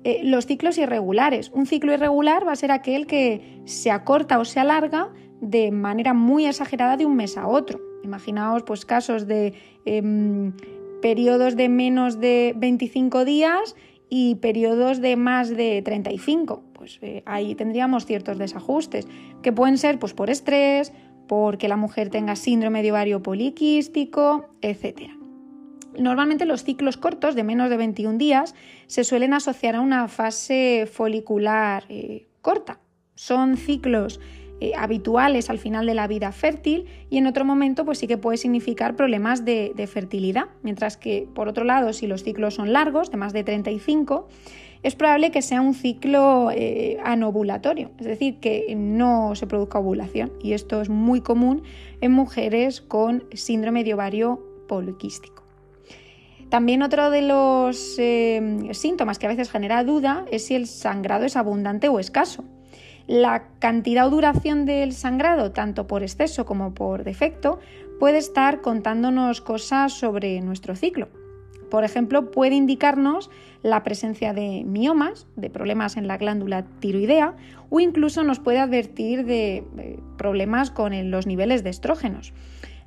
Eh, 0.03 0.22
los 0.24 0.46
ciclos 0.46 0.77
irregulares. 0.77 1.51
Un 1.53 1.65
ciclo 1.65 1.94
irregular 1.94 2.48
va 2.48 2.53
a 2.53 2.56
ser 2.56 2.72
aquel 2.72 3.06
que 3.06 3.62
se 3.65 3.91
acorta 3.91 4.39
o 4.39 4.46
se 4.46 4.60
alarga 4.60 5.10
de 5.41 5.72
manera 5.72 6.13
muy 6.13 6.46
exagerada 6.46 6.96
de 6.96 7.06
un 7.06 7.15
mes 7.15 7.38
a 7.38 7.48
otro. 7.48 7.82
Imaginaos 8.03 8.63
pues, 8.63 8.86
casos 8.86 9.27
de 9.27 9.53
em, 9.86 10.53
periodos 11.01 11.58
de 11.58 11.68
menos 11.68 12.20
de 12.20 12.53
25 12.56 13.25
días 13.25 13.75
y 14.10 14.36
periodos 14.36 15.01
de 15.01 15.18
más 15.18 15.50
de 15.50 15.82
35. 15.84 16.63
Pues 16.74 17.00
eh, 17.01 17.22
ahí 17.25 17.56
tendríamos 17.56 18.06
ciertos 18.06 18.38
desajustes, 18.38 19.06
que 19.41 19.51
pueden 19.51 19.77
ser 19.77 20.00
pues, 20.00 20.13
por 20.13 20.29
estrés, 20.29 20.94
porque 21.29 21.67
la 21.67 21.77
mujer 21.77 22.09
tenga 22.09 22.36
síndrome 22.36 22.81
de 22.81 22.91
ovario 22.91 23.21
poliquístico, 23.21 24.50
etc. 24.63 25.12
Normalmente 25.95 26.48
los 26.48 26.63
ciclos 26.63 26.98
cortos 26.98 27.36
de 27.36 27.43
menos 27.43 27.69
de 27.69 27.77
21 27.77 28.17
días 28.17 28.55
se 28.88 29.03
suelen 29.03 29.36
asociar 29.36 29.75
a 29.75 29.81
una 29.81 30.07
fase 30.07 30.89
folicular 30.91 31.83
eh, 31.88 32.25
corta. 32.41 32.79
Son 33.13 33.57
ciclos 33.57 34.19
eh, 34.59 34.71
habituales 34.75 35.51
al 35.51 35.59
final 35.59 35.86
de 35.86 35.93
la 35.93 36.07
vida 36.07 36.31
fértil 36.31 36.88
y 37.12 37.19
en 37.19 37.27
otro 37.27 37.45
momento 37.45 37.86
pues 37.86 38.00
sí 38.00 38.07
que 38.07 38.17
puede 38.17 38.38
significar 38.38 38.95
problemas 38.95 39.45
de, 39.45 39.74
de 39.75 39.86
fertilidad, 39.86 40.45
mientras 40.63 40.98
que 40.98 41.27
por 41.36 41.48
otro 41.48 41.63
lado 41.63 41.93
si 41.93 42.07
los 42.07 42.24
ciclos 42.24 42.55
son 42.55 42.74
largos, 42.74 43.12
de 43.12 43.17
más 43.17 43.33
de 43.33 43.43
35, 43.43 44.27
es 44.81 44.95
probable 44.95 45.31
que 45.31 45.41
sea 45.41 45.62
un 45.62 45.74
ciclo 45.74 46.51
eh, 46.51 46.98
anovulatorio, 47.03 47.91
es 48.00 48.05
decir, 48.05 48.39
que 48.39 48.74
no 48.77 49.36
se 49.36 49.48
produzca 49.48 49.79
ovulación. 49.79 50.31
Y 50.41 50.53
esto 50.53 50.81
es 50.81 50.89
muy 50.89 51.21
común 51.21 51.63
en 52.01 52.12
mujeres 52.12 52.81
con 52.81 53.25
síndrome 53.33 53.83
de 53.83 53.93
ovario 53.93 54.41
poliquístico. 54.67 55.43
También 56.50 56.81
otro 56.81 57.12
de 57.12 57.21
los 57.21 57.95
eh, 58.00 58.69
síntomas 58.71 59.19
que 59.19 59.27
a 59.27 59.29
veces 59.29 59.51
genera 59.51 59.83
duda 59.83 60.25
es 60.31 60.45
si 60.45 60.55
el 60.55 60.65
sangrado 60.65 61.25
es 61.25 61.36
abundante 61.36 61.89
o 61.89 62.00
escaso. 62.00 62.43
La 63.05 63.50
cantidad 63.59 64.07
o 64.07 64.09
duración 64.09 64.65
del 64.65 64.93
sangrado, 64.93 65.51
tanto 65.51 65.88
por 65.88 66.03
exceso 66.03 66.45
como 66.45 66.74
por 66.74 67.03
defecto, 67.03 67.59
puede 68.00 68.17
estar 68.17 68.62
contándonos 68.62 69.41
cosas 69.41 69.93
sobre 69.93 70.41
nuestro 70.41 70.75
ciclo. 70.75 71.09
Por 71.70 71.84
ejemplo, 71.84 72.32
puede 72.32 72.56
indicarnos 72.56 73.30
la 73.64 73.84
presencia 73.84 74.34
de 74.34 74.64
miomas, 74.66 75.28
de 75.36 75.50
problemas 75.50 75.98
en 75.98 76.08
la 76.08 76.18
glándula 76.18 76.66
tiroidea 76.80 77.36
o 77.70 77.80
incluso 77.80 78.24
nos 78.24 78.40
puede 78.40 78.60
advertir 78.60 79.26
de 79.26 79.64
problemas 80.18 80.72
con 80.72 81.12
los 81.12 81.28
niveles 81.28 81.64
de 81.64 81.70
estrógenos. 81.70 82.34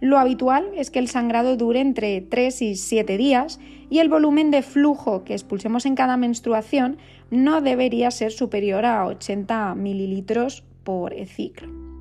Lo 0.01 0.19
habitual 0.19 0.73
es 0.77 0.91
que 0.91 0.99
el 0.99 1.07
sangrado 1.07 1.57
dure 1.57 1.81
entre 1.81 2.21
3 2.21 2.62
y 2.62 2.75
7 2.75 3.17
días 3.17 3.61
y 3.89 4.01
el 4.01 4.09
volumen 4.09 4.51
de 4.51 4.62
flujo 4.62 5.23
que 5.23 5.35
expulsemos 5.35 5.87
en 5.87 5.95
cada 5.95 6.17
menstruación 6.17 6.97
no 7.31 7.61
debería 7.61 8.11
ser 8.11 8.33
superior 8.33 8.85
a 8.85 9.07
80 9.07 9.77
mililitros 9.77 10.65
por 10.83 11.15
ciclo. 11.27 11.91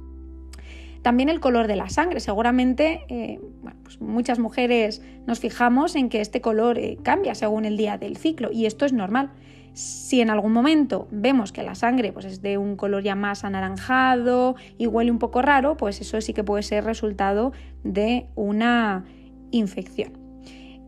También 1.01 1.29
el 1.29 1.39
color 1.39 1.67
de 1.67 1.75
la 1.75 1.89
sangre. 1.89 2.19
Seguramente 2.19 3.05
eh, 3.09 3.39
pues 3.83 3.99
muchas 4.01 4.39
mujeres 4.39 5.01
nos 5.25 5.39
fijamos 5.39 5.95
en 5.95 6.09
que 6.09 6.21
este 6.21 6.41
color 6.41 6.77
eh, 6.77 6.97
cambia 7.03 7.35
según 7.35 7.65
el 7.65 7.77
día 7.77 7.97
del 7.97 8.17
ciclo 8.17 8.51
y 8.51 8.65
esto 8.65 8.85
es 8.85 8.93
normal. 8.93 9.31
Si 9.73 10.19
en 10.19 10.29
algún 10.29 10.51
momento 10.51 11.07
vemos 11.11 11.51
que 11.51 11.63
la 11.63 11.75
sangre 11.75 12.11
pues, 12.11 12.25
es 12.25 12.41
de 12.41 12.57
un 12.57 12.75
color 12.75 13.03
ya 13.03 13.15
más 13.15 13.43
anaranjado 13.43 14.55
y 14.77 14.87
huele 14.87 15.11
un 15.11 15.19
poco 15.19 15.41
raro, 15.41 15.77
pues 15.77 16.01
eso 16.01 16.19
sí 16.19 16.33
que 16.33 16.43
puede 16.43 16.63
ser 16.63 16.83
resultado 16.83 17.53
de 17.83 18.27
una 18.35 19.05
infección. 19.51 20.17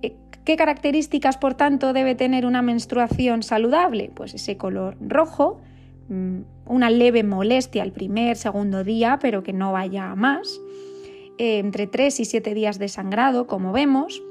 Eh, 0.02 0.18
¿Qué 0.44 0.58
características, 0.58 1.38
por 1.38 1.54
tanto, 1.54 1.94
debe 1.94 2.14
tener 2.14 2.46
una 2.46 2.62
menstruación 2.62 3.42
saludable? 3.42 4.12
Pues 4.14 4.34
ese 4.34 4.58
color 4.58 4.98
rojo, 5.00 5.62
una 6.10 6.90
leve 6.90 7.24
molestia 7.24 7.84
el 7.84 7.92
primer, 7.92 8.36
segundo 8.36 8.84
día, 8.84 9.20
pero 9.22 9.44
que 9.44 9.54
no 9.54 9.72
vaya 9.72 10.12
a 10.12 10.16
más, 10.16 10.60
eh, 11.38 11.60
entre 11.60 11.88
3 11.88 12.20
y 12.20 12.26
7 12.26 12.54
días 12.54 12.80
de 12.80 12.88
sangrado, 12.88 13.48
como 13.48 13.72
vemos, 13.72 14.22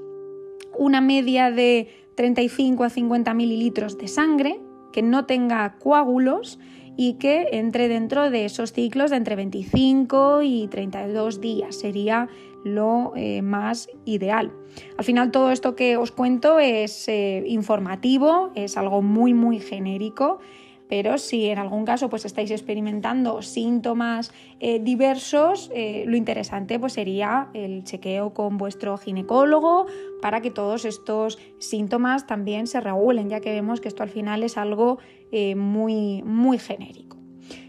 una 0.76 1.00
media 1.00 1.50
de 1.50 1.88
35 2.14 2.84
a 2.84 2.90
50 2.90 3.34
mililitros 3.34 3.98
de 3.98 4.08
sangre, 4.08 4.60
que 4.92 5.02
no 5.02 5.24
tenga 5.24 5.78
coágulos 5.78 6.58
y 6.96 7.14
que 7.14 7.48
entre 7.52 7.88
dentro 7.88 8.30
de 8.30 8.44
esos 8.44 8.72
ciclos 8.72 9.10
de 9.10 9.16
entre 9.16 9.34
25 9.36 10.42
y 10.42 10.68
32 10.68 11.40
días. 11.40 11.76
Sería 11.76 12.28
lo 12.64 13.12
eh, 13.16 13.42
más 13.42 13.88
ideal. 14.04 14.52
Al 14.96 15.04
final 15.04 15.30
todo 15.30 15.50
esto 15.50 15.74
que 15.74 15.96
os 15.96 16.12
cuento 16.12 16.58
es 16.58 17.08
eh, 17.08 17.42
informativo, 17.46 18.52
es 18.54 18.76
algo 18.76 19.02
muy 19.02 19.34
muy 19.34 19.58
genérico 19.58 20.38
pero 20.92 21.16
si 21.16 21.49
en 21.49 21.56
algún 21.56 21.87
caso 21.87 22.11
pues 22.11 22.26
estáis 22.26 22.50
experimentando 22.50 23.40
síntomas 23.40 24.30
eh, 24.61 24.78
diversos, 24.78 25.70
eh, 25.75 26.04
lo 26.06 26.18
interesante 26.18 26.78
pues 26.78 26.92
sería 26.92 27.49
el 27.54 27.82
chequeo 27.82 28.34
con 28.34 28.58
vuestro 28.58 28.99
ginecólogo 28.99 29.87
para 30.20 30.42
que 30.42 30.50
todos 30.50 30.84
estos 30.84 31.38
síntomas 31.58 32.26
también 32.26 32.66
se 32.66 32.78
regulen, 32.78 33.30
ya 33.30 33.40
que 33.40 33.52
vemos 33.52 33.80
que 33.80 33.88
esto 33.88 34.02
al 34.02 34.11
final 34.11 34.42
es 34.42 34.58
algo 34.58 34.99
eh, 35.30 35.54
muy, 35.54 36.22
muy 36.25 36.58
genérico. 36.58 37.16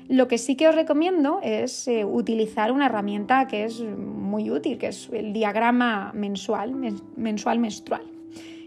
Lo 0.09 0.27
que 0.27 0.37
sí 0.37 0.57
que 0.57 0.67
os 0.67 0.75
recomiendo 0.75 1.39
es 1.41 1.89
utilizar 2.05 2.73
una 2.73 2.87
herramienta 2.87 3.47
que 3.47 3.63
es 3.63 3.81
muy 3.81 4.51
útil, 4.51 4.77
que 4.77 4.87
es 4.87 5.07
el 5.13 5.31
diagrama 5.31 6.11
mensual, 6.13 6.75
mensual 7.15 7.59
menstrual, 7.59 8.03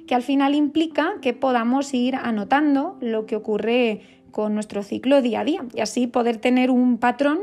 que 0.06 0.14
al 0.14 0.22
final 0.22 0.54
implica 0.54 1.16
que 1.20 1.34
podamos 1.34 1.92
ir 1.92 2.14
anotando 2.14 2.96
lo 3.02 3.26
que 3.26 3.36
ocurre 3.36 4.15
con 4.36 4.52
nuestro 4.52 4.82
ciclo 4.82 5.22
día 5.22 5.40
a 5.40 5.44
día 5.44 5.64
y 5.72 5.80
así 5.80 6.06
poder 6.06 6.36
tener 6.36 6.70
un 6.70 6.98
patrón 6.98 7.38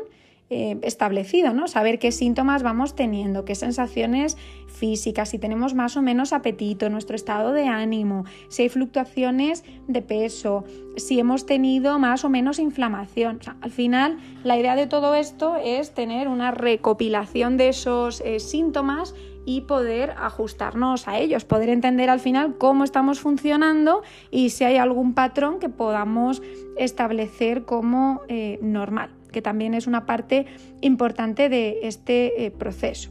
eh, 0.51 0.77
establecido, 0.83 1.51
¿no? 1.51 1.67
Saber 1.67 1.97
qué 1.97 2.11
síntomas 2.11 2.61
vamos 2.61 2.95
teniendo, 2.95 3.45
qué 3.45 3.55
sensaciones 3.55 4.37
físicas, 4.67 5.29
si 5.29 5.39
tenemos 5.39 5.73
más 5.73 5.97
o 5.97 6.03
menos 6.03 6.33
apetito, 6.33 6.87
nuestro 6.91 7.15
estado 7.15 7.51
de 7.51 7.65
ánimo, 7.65 8.25
si 8.47 8.61
hay 8.61 8.69
fluctuaciones 8.69 9.63
de 9.87 10.03
peso, 10.03 10.65
si 10.95 11.19
hemos 11.19 11.47
tenido 11.47 11.97
más 11.97 12.25
o 12.25 12.29
menos 12.29 12.59
inflamación. 12.59 13.39
al 13.61 13.71
final, 13.71 14.19
la 14.43 14.55
idea 14.55 14.75
de 14.75 14.85
todo 14.85 15.15
esto 15.15 15.55
es 15.55 15.95
tener 15.95 16.27
una 16.27 16.51
recopilación 16.51 17.57
de 17.57 17.69
esos 17.69 18.21
eh, 18.21 18.39
síntomas 18.39 19.15
y 19.45 19.61
poder 19.61 20.11
ajustarnos 20.11 21.07
a 21.07 21.17
ellos, 21.17 21.45
poder 21.45 21.69
entender 21.69 22.09
al 22.09 22.19
final 22.19 22.57
cómo 22.57 22.83
estamos 22.83 23.19
funcionando 23.19 24.01
y 24.31 24.49
si 24.49 24.63
hay 24.63 24.77
algún 24.77 25.13
patrón 25.13 25.59
que 25.59 25.69
podamos 25.69 26.41
establecer 26.77 27.65
como 27.65 28.21
eh, 28.27 28.59
normal, 28.61 29.11
que 29.31 29.41
también 29.41 29.73
es 29.73 29.87
una 29.87 30.05
parte 30.05 30.45
importante 30.81 31.49
de 31.49 31.79
este 31.83 32.45
eh, 32.45 32.51
proceso. 32.51 33.09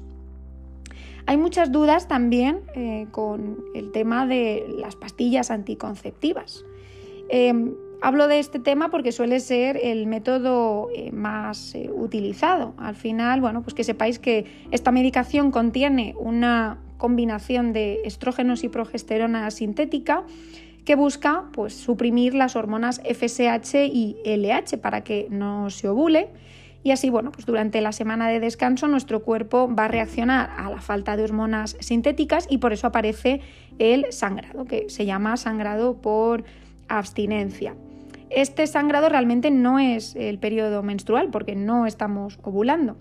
Hay 1.27 1.37
muchas 1.37 1.71
dudas 1.71 2.09
también 2.09 2.61
eh, 2.75 3.07
con 3.13 3.65
el 3.75 3.93
tema 3.93 4.27
de 4.27 4.67
las 4.77 4.97
pastillas 4.97 5.51
anticonceptivas. 5.51 6.65
Hablo 8.05 8.27
de 8.27 8.41
este 8.41 8.59
tema 8.59 8.91
porque 8.91 9.13
suele 9.13 9.39
ser 9.39 9.79
el 9.81 10.09
método 10.09 10.89
eh, 10.93 11.13
más 11.13 11.75
eh, 11.77 11.89
utilizado. 11.95 12.75
Al 12.77 12.97
final, 12.97 13.41
bueno, 13.41 13.63
pues 13.63 13.75
que 13.75 13.85
sepáis 13.85 14.19
que 14.19 14.45
esta 14.73 14.91
medicación 14.91 15.53
contiene 15.53 16.17
una 16.19 16.79
combinación 16.99 17.73
de 17.73 18.01
estrógenos 18.05 18.65
y 18.65 18.69
progesterona 18.69 19.49
sintética 19.53 20.25
que 20.85 20.97
busca 20.97 21.45
pues, 21.53 21.75
suprimir 21.75 22.35
las 22.35 22.57
hormonas 22.57 23.01
FSH 23.05 23.87
y 23.87 24.17
LH 24.25 24.79
para 24.79 25.05
que 25.05 25.29
no 25.31 25.71
se 25.71 25.89
ovule 25.89 26.31
y 26.85 26.91
así, 26.91 27.11
bueno, 27.11 27.31
pues 27.31 27.47
durante 27.47 27.81
la 27.81 27.93
semana 27.93 28.29
de 28.29 28.41
descanso 28.41 28.89
nuestro 28.89 29.23
cuerpo 29.23 29.73
va 29.73 29.85
a 29.85 29.89
reaccionar 29.89 30.51
a 30.57 30.69
la 30.71 30.81
falta 30.81 31.17
de 31.17 31.23
hormonas 31.23 31.77
sintéticas 31.79 32.49
y 32.51 32.59
por 32.59 32.73
eso 32.73 32.89
aparece 32.89 33.41
el 33.79 34.13
sangrado, 34.13 34.65
que 34.65 34.91
se 34.91 35.07
llama 35.07 35.37
sangrado 35.37 35.95
por 36.01 36.43
abstinencia. 36.89 37.77
Este 38.35 38.67
sangrado 38.67 39.09
realmente 39.09 39.51
no 39.51 39.79
es 39.79 40.17
el 40.17 40.39
periodo 40.39 40.83
menstrual 40.83 41.29
porque 41.31 41.55
no 41.55 41.87
estamos 41.87 42.39
ovulando. 42.43 42.97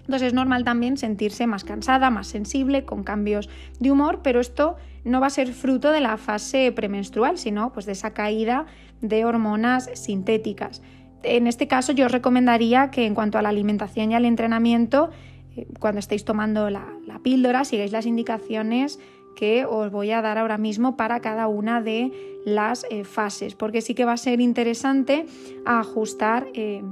Entonces 0.00 0.28
es 0.28 0.34
normal 0.34 0.64
también 0.64 0.96
sentirse 0.96 1.46
más 1.46 1.62
cansada, 1.62 2.10
más 2.10 2.26
sensible, 2.26 2.84
con 2.84 3.04
cambios 3.04 3.48
de 3.78 3.92
humor, 3.92 4.20
pero 4.24 4.40
esto 4.40 4.76
no 5.04 5.20
va 5.20 5.28
a 5.28 5.30
ser 5.30 5.52
fruto 5.52 5.92
de 5.92 6.00
la 6.00 6.16
fase 6.16 6.72
premenstrual, 6.72 7.38
sino 7.38 7.72
pues 7.72 7.86
de 7.86 7.92
esa 7.92 8.12
caída 8.12 8.66
de 9.00 9.24
hormonas 9.24 9.88
sintéticas 9.94 10.82
en 11.22 11.46
este 11.46 11.68
caso 11.68 11.92
yo 11.92 12.06
os 12.06 12.12
recomendaría 12.12 12.90
que 12.90 13.06
en 13.06 13.14
cuanto 13.14 13.38
a 13.38 13.42
la 13.42 13.48
alimentación 13.48 14.12
y 14.12 14.14
al 14.14 14.24
entrenamiento, 14.24 15.10
eh, 15.56 15.66
cuando 15.78 15.98
estéis 15.98 16.24
tomando 16.24 16.70
la, 16.70 16.86
píldora, 17.22 17.64
sigáis 17.64 17.92
las 17.92 18.06
indicaciones 18.06 18.98
que 19.34 19.64
os 19.64 19.90
voy 19.90 20.10
a 20.10 20.22
dar 20.22 20.38
ahora 20.38 20.58
mismo 20.58 20.96
para 20.96 21.20
cada 21.20 21.48
una 21.48 21.80
de 21.80 22.40
las 22.44 22.86
eh, 22.90 23.04
fases, 23.04 23.54
porque 23.54 23.80
sí 23.80 23.94
que 23.94 24.04
va 24.04 24.12
a 24.12 24.16
ser 24.16 24.40
interesante 24.40 25.26
ajustar 25.64 26.48
eh, 26.54 26.82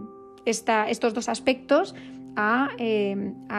estos 0.44 1.14
dos 1.14 1.28
aspectos 1.28 1.94
a 2.36 2.70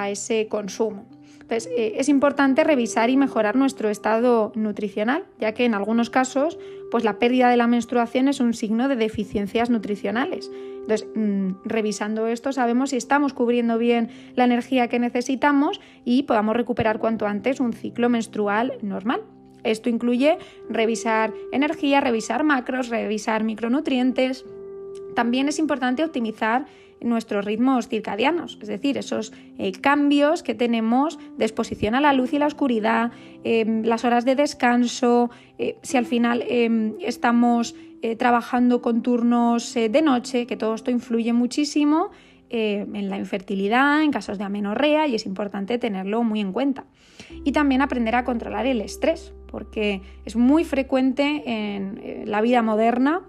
ese 0.09 0.47
consumo. 0.47 1.05
Entonces, 1.51 1.71
eh, 1.77 1.95
es 1.97 2.07
importante 2.07 2.63
revisar 2.63 3.09
y 3.09 3.17
mejorar 3.17 3.57
nuestro 3.57 3.89
estado 3.89 4.53
nutricional, 4.55 5.25
ya 5.37 5.53
que 5.53 5.65
en 5.65 5.73
algunos 5.73 6.09
casos, 6.09 6.57
pues 6.91 7.03
la 7.03 7.19
pérdida 7.19 7.49
de 7.49 7.57
la 7.57 7.67
menstruación 7.67 8.29
es 8.29 8.39
un 8.39 8.53
signo 8.53 8.87
de 8.87 8.95
deficiencias 8.95 9.69
nutricionales. 9.69 10.49
Entonces, 10.81 11.07
mm, 11.15 11.51
revisando 11.63 12.27
esto, 12.27 12.51
sabemos 12.51 12.89
si 12.89 12.97
estamos 12.97 13.33
cubriendo 13.33 13.77
bien 13.77 14.09
la 14.35 14.45
energía 14.45 14.87
que 14.87 14.99
necesitamos 14.99 15.79
y 16.05 16.23
podamos 16.23 16.55
recuperar 16.55 16.99
cuanto 16.99 17.27
antes 17.27 17.59
un 17.59 17.73
ciclo 17.73 18.09
menstrual 18.09 18.73
normal. 18.81 19.21
Esto 19.63 19.89
incluye 19.89 20.37
revisar 20.69 21.33
energía, 21.51 22.01
revisar 22.01 22.43
macros, 22.43 22.89
revisar 22.89 23.43
micronutrientes. 23.43 24.45
También 25.15 25.47
es 25.47 25.59
importante 25.59 26.03
optimizar 26.03 26.65
nuestros 27.01 27.45
ritmos 27.45 27.87
circadianos, 27.87 28.59
es 28.61 28.67
decir, 28.67 28.97
esos 28.97 29.33
eh, 29.57 29.71
cambios 29.71 30.43
que 30.43 30.53
tenemos 30.53 31.17
de 31.37 31.45
exposición 31.45 31.95
a 31.95 32.01
la 32.01 32.13
luz 32.13 32.33
y 32.33 32.39
la 32.39 32.45
oscuridad, 32.45 33.11
em, 33.43 33.83
las 33.83 34.05
horas 34.05 34.23
de 34.23 34.35
descanso, 34.35 35.31
eh, 35.57 35.77
si 35.81 35.97
al 35.97 36.05
final 36.05 36.43
em, 36.47 36.93
estamos 36.99 37.75
eh, 38.01 38.15
trabajando 38.15 38.81
con 38.81 39.01
turnos 39.01 39.73
de 39.73 40.01
noche, 40.01 40.47
que 40.47 40.57
todo 40.57 40.75
esto 40.75 40.91
influye 40.91 41.33
muchísimo 41.33 42.09
en 42.53 43.09
la 43.09 43.17
infertilidad, 43.17 44.03
en 44.03 44.11
casos 44.11 44.37
de 44.37 44.43
amenorrea 44.43 45.07
y 45.07 45.15
es 45.15 45.25
importante 45.25 45.77
tenerlo 45.77 46.21
muy 46.21 46.41
en 46.41 46.51
cuenta. 46.51 46.83
Y 47.45 47.53
también 47.53 47.81
aprender 47.81 48.13
a 48.13 48.25
controlar 48.25 48.65
el 48.65 48.81
estrés, 48.81 49.33
porque 49.47 50.01
es 50.25 50.35
muy 50.35 50.65
frecuente 50.65 51.43
en 51.45 52.29
la 52.29 52.41
vida 52.41 52.61
moderna 52.61 53.21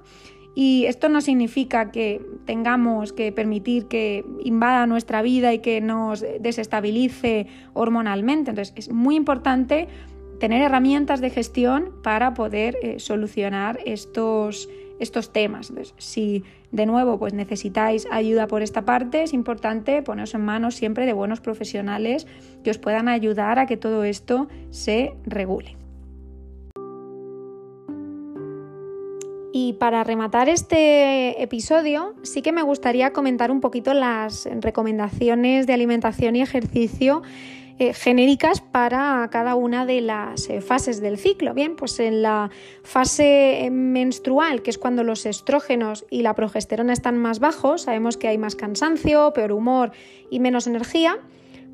y 0.54 0.84
esto 0.86 1.08
no 1.08 1.20
significa 1.22 1.90
que 1.90 2.20
tengamos 2.44 3.12
que 3.12 3.32
permitir 3.32 3.86
que 3.86 4.24
invada 4.44 4.86
nuestra 4.86 5.22
vida 5.22 5.54
y 5.54 5.60
que 5.60 5.80
nos 5.80 6.24
desestabilice 6.40 7.46
hormonalmente. 7.72 8.50
Entonces 8.50 8.74
es 8.76 8.90
muy 8.92 9.16
importante 9.16 9.88
tener 10.42 10.60
herramientas 10.60 11.20
de 11.20 11.30
gestión 11.30 11.92
para 12.02 12.34
poder 12.34 12.76
eh, 12.82 12.98
solucionar 12.98 13.78
estos, 13.86 14.68
estos 14.98 15.32
temas. 15.32 15.72
Si 15.98 16.42
de 16.72 16.84
nuevo 16.84 17.16
pues 17.16 17.32
necesitáis 17.32 18.08
ayuda 18.10 18.48
por 18.48 18.60
esta 18.60 18.84
parte, 18.84 19.22
es 19.22 19.34
importante 19.34 20.02
poneros 20.02 20.34
en 20.34 20.44
manos 20.44 20.74
siempre 20.74 21.06
de 21.06 21.12
buenos 21.12 21.40
profesionales 21.40 22.26
que 22.64 22.70
os 22.70 22.78
puedan 22.78 23.06
ayudar 23.06 23.60
a 23.60 23.66
que 23.66 23.76
todo 23.76 24.02
esto 24.02 24.48
se 24.70 25.14
regule. 25.26 25.76
Y 29.52 29.74
para 29.74 30.02
rematar 30.02 30.48
este 30.48 31.40
episodio, 31.40 32.14
sí 32.22 32.42
que 32.42 32.50
me 32.50 32.62
gustaría 32.62 33.12
comentar 33.12 33.52
un 33.52 33.60
poquito 33.60 33.94
las 33.94 34.48
recomendaciones 34.60 35.68
de 35.68 35.72
alimentación 35.74 36.34
y 36.34 36.42
ejercicio 36.42 37.22
eh, 37.82 37.94
genéricas 37.94 38.60
para 38.60 39.28
cada 39.32 39.56
una 39.56 39.84
de 39.86 40.00
las 40.00 40.48
eh, 40.48 40.60
fases 40.60 41.00
del 41.00 41.18
ciclo. 41.18 41.52
Bien, 41.52 41.74
pues 41.74 41.98
en 41.98 42.22
la 42.22 42.50
fase 42.84 43.68
menstrual, 43.72 44.62
que 44.62 44.70
es 44.70 44.78
cuando 44.78 45.02
los 45.02 45.26
estrógenos 45.26 46.04
y 46.08 46.22
la 46.22 46.34
progesterona 46.34 46.92
están 46.92 47.18
más 47.18 47.40
bajos, 47.40 47.82
sabemos 47.82 48.16
que 48.16 48.28
hay 48.28 48.38
más 48.38 48.54
cansancio, 48.54 49.32
peor 49.32 49.50
humor 49.50 49.90
y 50.30 50.38
menos 50.38 50.68
energía. 50.68 51.18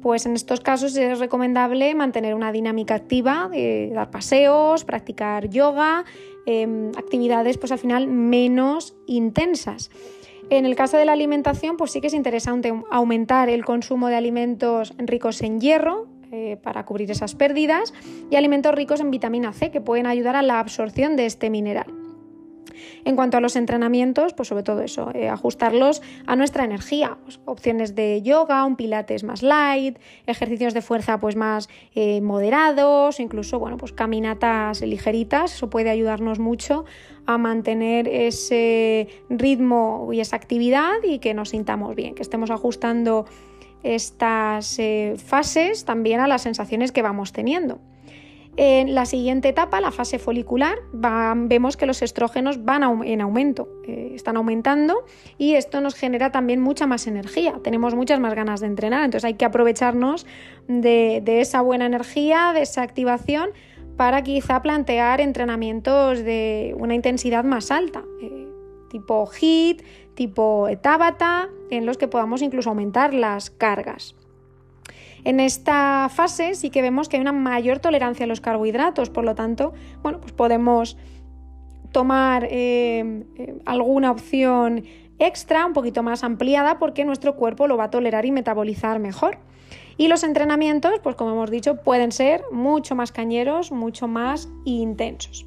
Pues 0.01 0.27
en 0.27 0.35
estos 0.35 0.61
casos 0.61 0.97
es 0.97 1.19
recomendable 1.19 1.95
mantener 1.95 2.35
una 2.35 2.53
dinámica 2.53 2.95
activa, 2.95 3.51
dar 3.93 4.11
paseos, 4.11 4.85
practicar 4.85 5.51
yoga, 5.51 6.05
Em, 6.51 6.93
actividades 6.97 7.59
pues 7.59 7.73
al 7.73 7.79
final 7.79 8.07
menos 8.07 8.97
intensas. 9.07 9.91
En 10.51 10.65
el 10.65 10.77
caso 10.77 10.97
de 10.97 11.05
la 11.05 11.13
alimentación, 11.13 11.77
pues 11.77 11.91
sí 11.91 12.01
que 12.01 12.07
es 12.07 12.15
interesante 12.15 12.73
aumentar 12.91 13.51
el 13.51 13.65
consumo 13.65 14.09
de 14.09 14.17
alimentos 14.17 14.95
ricos 14.97 15.43
en 15.43 15.61
hierro 15.61 16.07
eh, 16.33 16.57
para 16.63 16.85
cubrir 16.87 17.11
esas 17.11 17.35
pérdidas 17.35 17.93
y 18.31 18.37
alimentos 18.37 18.75
ricos 18.75 19.01
en 19.01 19.11
vitamina 19.11 19.53
C 19.53 19.71
que 19.71 19.83
pueden 19.83 20.07
ayudar 20.07 20.37
a 20.37 20.43
la 20.43 20.59
absorción 20.59 21.17
de 21.17 21.27
este 21.27 21.51
mineral. 21.51 21.98
En 23.05 23.17
cuanto 23.17 23.37
a 23.37 23.41
los 23.41 23.57
entrenamientos, 23.57 24.35
pues 24.35 24.49
sobre 24.49 24.63
todo 24.63 24.83
eso, 24.83 25.11
eh, 25.15 25.29
ajustarlos 25.29 26.03
a 26.27 26.37
nuestra 26.37 26.65
energía. 26.65 27.19
Pues, 27.25 27.41
opciones 27.45 27.95
de 27.95 28.23
yoga, 28.23 28.65
un 28.65 28.77
pilates 28.77 29.25
más 29.25 29.43
light, 29.43 29.99
ejercicios 30.27 30.75
de 30.75 30.83
fuerza 30.83 31.19
pues 31.21 31.37
más 31.37 31.69
eh, 31.95 32.21
moderados, 32.21 33.21
incluso 33.21 33.59
bueno, 33.59 33.77
pues 33.77 33.93
caminatas 33.93 34.81
ligeritas, 34.83 35.55
eso 35.55 35.71
puede 35.71 35.91
ayudarnos 35.91 36.39
mucho 36.39 36.85
a 37.27 37.37
mantener 37.39 38.09
ese 38.09 39.09
ritmo 39.29 40.09
y 40.13 40.21
esa 40.21 40.37
actividad 40.37 41.03
y 41.03 41.19
que 41.19 41.35
nos 41.35 41.51
sintamos 41.51 41.95
bien, 41.95 42.15
que 42.15 42.23
estemos 42.23 42.51
ajustando 42.51 43.27
estas 43.83 44.79
eh, 44.79 45.15
fases 45.19 45.85
también 45.85 46.21
a 46.21 46.29
las 46.29 46.43
sensaciones 46.43 46.93
que 46.93 47.03
vamos 47.03 47.33
teniendo. 47.33 47.81
En 48.61 48.93
la 48.93 49.07
siguiente 49.07 49.51
etapa, 49.51 49.81
la 49.81 49.93
fase 49.93 50.19
folicular, 50.19 50.79
vemos 50.93 51.77
que 51.77 51.87
los 51.87 52.03
estrógenos 52.03 52.65
van 52.65 52.83
en 53.05 53.21
aumento, 53.21 53.69
eh, 53.87 54.11
están 54.17 54.37
aumentando 54.37 55.05
y 55.39 55.55
esto 55.55 55.81
nos 55.81 55.95
genera 55.95 56.33
también 56.33 56.61
mucha 56.61 56.85
más 56.89 57.07
energía, 57.07 57.61
tenemos 57.63 57.95
muchas 57.95 58.19
más 58.19 58.35
ganas 58.35 58.59
de 58.59 58.67
entrenar, 58.67 59.05
entonces 59.05 59.27
hay 59.27 59.35
que 59.35 59.45
aprovecharnos 59.45 60.27
de, 60.67 61.23
esa 61.41 61.61
buena 61.61 61.87
energía, 61.87 62.51
de 62.53 62.63
esa 62.63 62.83
activación 62.83 63.51
para 63.97 64.25
quizá 64.25 64.61
plantear 64.61 65.21
entrenamientos 65.21 66.19
de 66.25 66.75
una 66.77 66.97
intensidad 66.97 67.45
más 67.45 67.71
alta, 67.71 68.03
eh, 68.21 68.49
tipo 68.91 69.31
HIT, 69.41 69.85
tipo 70.15 70.67
Tabata, 70.83 71.49
en 71.71 71.87
los 71.87 71.97
que 71.97 72.09
podamos 72.09 72.43
incluso 72.43 72.71
aumentar 72.71 73.15
las 73.15 73.51
cargas. 73.51 74.17
En 75.25 75.41
esta 75.41 76.09
fase 76.09 76.55
sí 76.55 76.71
que 76.71 76.83
vemos 76.83 77.09
que 77.09 77.17
hay 77.17 77.21
una 77.21 77.33
mayor 77.33 77.79
tolerancia 77.81 78.25
a 78.25 78.27
los 78.27 78.41
carbohidratos, 78.41 79.11
por 79.11 79.25
lo 79.25 79.35
tanto, 79.35 79.73
bueno, 80.03 80.21
pues 80.21 80.33
podemos 80.33 80.97
tomar 81.93 82.45
eh, 82.51 83.25
eh, 83.37 83.59
alguna 83.65 84.11
opción 84.11 84.85
extra, 85.19 85.67
un 85.67 85.73
poquito 85.73 86.03
más 86.03 86.23
ampliada, 86.23 86.79
porque 86.79 87.05
nuestro 87.05 87.37
cuerpo 87.37 87.67
lo 87.67 87.77
va 87.77 87.85
a 87.85 87.91
tolerar 87.91 88.25
y 88.25 88.31
metabolizar 88.31 88.99
mejor. 89.01 89.39
Y 89.97 90.07
los 90.07 90.23
entrenamientos, 90.23 91.01
pues 91.03 91.17
como 91.17 91.33
hemos 91.33 91.51
dicho, 91.51 91.77
pueden 91.83 92.13
ser 92.13 92.43
mucho 92.53 92.95
más 92.95 93.11
cañeros, 93.11 93.73
mucho 93.73 94.07
más 94.07 94.49
intensos. 94.65 95.45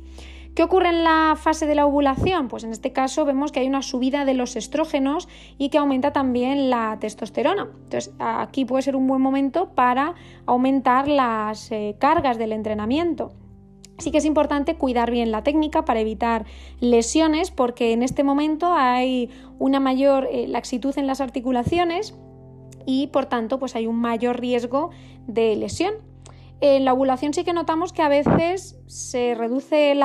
¿Qué 0.55 0.63
ocurre 0.63 0.89
en 0.89 1.05
la 1.05 1.37
fase 1.37 1.65
de 1.65 1.75
la 1.75 1.85
ovulación? 1.85 2.49
Pues 2.49 2.65
en 2.65 2.71
este 2.71 2.91
caso 2.91 3.23
vemos 3.23 3.53
que 3.53 3.61
hay 3.61 3.67
una 3.67 3.81
subida 3.81 4.25
de 4.25 4.33
los 4.33 4.57
estrógenos 4.57 5.29
y 5.57 5.69
que 5.69 5.77
aumenta 5.77 6.11
también 6.11 6.69
la 6.69 6.97
testosterona. 6.99 7.69
Entonces 7.83 8.13
aquí 8.19 8.65
puede 8.65 8.81
ser 8.81 8.97
un 8.97 9.07
buen 9.07 9.21
momento 9.21 9.69
para 9.75 10.13
aumentar 10.45 11.07
las 11.07 11.71
eh, 11.71 11.95
cargas 11.99 12.37
del 12.37 12.51
entrenamiento. 12.51 13.31
Sí 13.97 14.11
que 14.11 14.17
es 14.17 14.25
importante 14.25 14.75
cuidar 14.75 15.09
bien 15.09 15.31
la 15.31 15.43
técnica 15.43 15.85
para 15.85 16.01
evitar 16.01 16.45
lesiones 16.81 17.49
porque 17.49 17.93
en 17.93 18.03
este 18.03 18.23
momento 18.23 18.73
hay 18.73 19.29
una 19.57 19.79
mayor 19.79 20.27
eh, 20.31 20.47
laxitud 20.47 20.97
en 20.97 21.07
las 21.07 21.21
articulaciones 21.21 22.13
y 22.85 23.07
por 23.07 23.27
tanto 23.27 23.57
pues 23.57 23.75
hay 23.75 23.87
un 23.87 23.97
mayor 23.97 24.41
riesgo 24.41 24.89
de 25.27 25.55
lesión. 25.55 26.10
En 26.61 26.85
la 26.85 26.93
ovulación 26.93 27.33
sí 27.33 27.43
que 27.43 27.53
notamos 27.53 27.91
que 27.91 28.03
a 28.03 28.07
veces 28.07 28.79
se 28.85 29.33
reduce 29.33 29.91
el, 29.91 30.03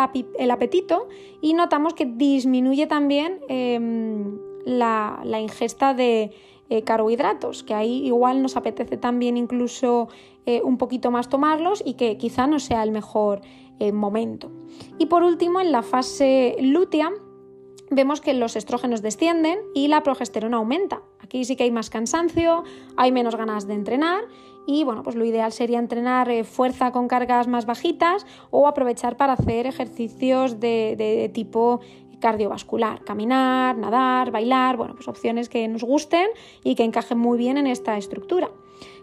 apetito 0.50 1.06
y 1.42 1.52
notamos 1.52 1.92
que 1.92 2.06
disminuye 2.06 2.86
también 2.86 3.40
em, 3.48 4.38
la, 4.64 5.20
ingesta 5.38 5.92
de 5.92 6.32
eh, 6.70 6.82
carbohidratos, 6.82 7.62
que 7.62 7.74
ahí 7.74 8.06
igual 8.06 8.40
nos 8.40 8.56
apetece 8.56 8.96
también 8.96 9.36
incluso 9.36 10.08
eh, 10.46 10.62
un 10.62 10.78
poquito 10.78 11.10
más 11.10 11.28
tomarlos 11.28 11.82
y 11.84 11.94
que 11.94 12.16
quizá 12.16 12.46
no 12.46 12.58
sea 12.58 12.82
el 12.82 12.90
mejor 12.90 13.42
eh, 13.78 13.92
momento. 13.92 14.50
Y 14.98 15.06
por 15.06 15.22
último, 15.22 15.60
en 15.60 15.72
la 15.72 15.82
fase 15.82 16.56
lútea, 16.58 17.12
vemos 17.90 18.22
que 18.22 18.32
los 18.32 18.56
estrógenos 18.56 19.02
descienden 19.02 19.58
y 19.74 19.88
la 19.88 20.02
progesterona 20.02 20.56
aumenta. 20.56 21.02
Aquí 21.20 21.44
sí 21.44 21.54
que 21.54 21.64
hay 21.64 21.70
más 21.70 21.90
cansancio, 21.90 22.64
hay 22.96 23.12
menos 23.12 23.36
ganas 23.36 23.66
de 23.66 23.74
entrenar 23.74 24.24
y 24.66 24.84
bueno, 24.84 25.02
pues 25.02 25.16
lo 25.16 25.24
ideal 25.24 25.52
sería 25.52 25.78
entrenar 25.78 26.28
eh, 26.28 26.44
fuerza 26.44 26.90
con 26.90 27.08
cargas 27.08 27.46
más 27.46 27.66
bajitas 27.66 28.26
o 28.50 28.66
aprovechar 28.66 29.16
para 29.16 29.34
hacer 29.34 29.66
ejercicios 29.66 30.60
de, 30.60 31.30
tipo 31.32 31.80
cardiovascular, 32.20 33.04
caminar, 33.04 33.76
nadar, 33.76 34.30
bailar, 34.30 34.76
bueno, 34.76 34.94
pues 34.94 35.06
opciones 35.06 35.48
que 35.48 35.68
nos 35.68 35.84
gusten 35.84 36.26
y 36.64 36.74
que 36.74 36.82
encajen 36.82 37.18
muy 37.18 37.38
bien 37.38 37.58
en 37.58 37.66
esta 37.66 37.96
estructura. 37.96 38.50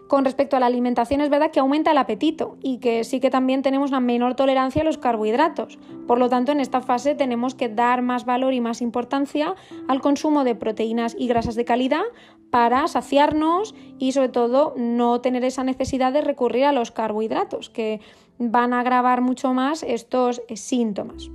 Con 0.08 0.24
respecto 0.24 0.56
a 0.56 0.60
la 0.60 0.66
alimentación 0.66 1.22
es 1.22 1.30
verdad 1.30 1.50
que 1.50 1.60
aumenta 1.60 1.92
el 1.92 1.98
apetito 1.98 2.58
y 2.62 2.78
que 2.78 3.04
sí 3.04 3.20
que 3.20 3.30
también 3.30 3.62
tenemos 3.62 3.90
una 3.90 4.00
menor 4.00 4.34
tolerancia 4.34 4.82
a 4.82 4.84
los 4.84 4.98
carbohidratos. 4.98 5.78
Por 6.06 6.18
lo 6.18 6.28
tanto, 6.28 6.52
en 6.52 6.60
esta 6.60 6.82
fase 6.82 7.14
tenemos 7.14 7.54
que 7.54 7.70
dar 7.70 8.02
más 8.02 8.26
valor 8.26 8.52
y 8.52 8.60
más 8.60 8.82
importancia 8.82 9.54
al 9.88 10.02
consumo 10.02 10.44
de 10.44 10.54
proteínas 10.54 11.16
y 11.18 11.26
grasas 11.26 11.54
de 11.54 11.64
calidad 11.64 12.02
para 12.50 12.86
saciarnos 12.86 13.74
y 13.98 14.12
sobre 14.12 14.28
todo 14.28 14.74
no 14.76 15.20
tener 15.22 15.42
esa 15.42 15.64
necesidad 15.64 16.12
de 16.12 16.20
recurrir 16.20 16.66
a 16.66 16.72
los 16.72 16.90
carbohidratos 16.90 17.70
que 17.70 18.00
van 18.38 18.74
a 18.74 18.80
agravar 18.80 19.22
mucho 19.22 19.54
más 19.54 19.82
estos 19.82 20.42
síntomas. 20.54 21.30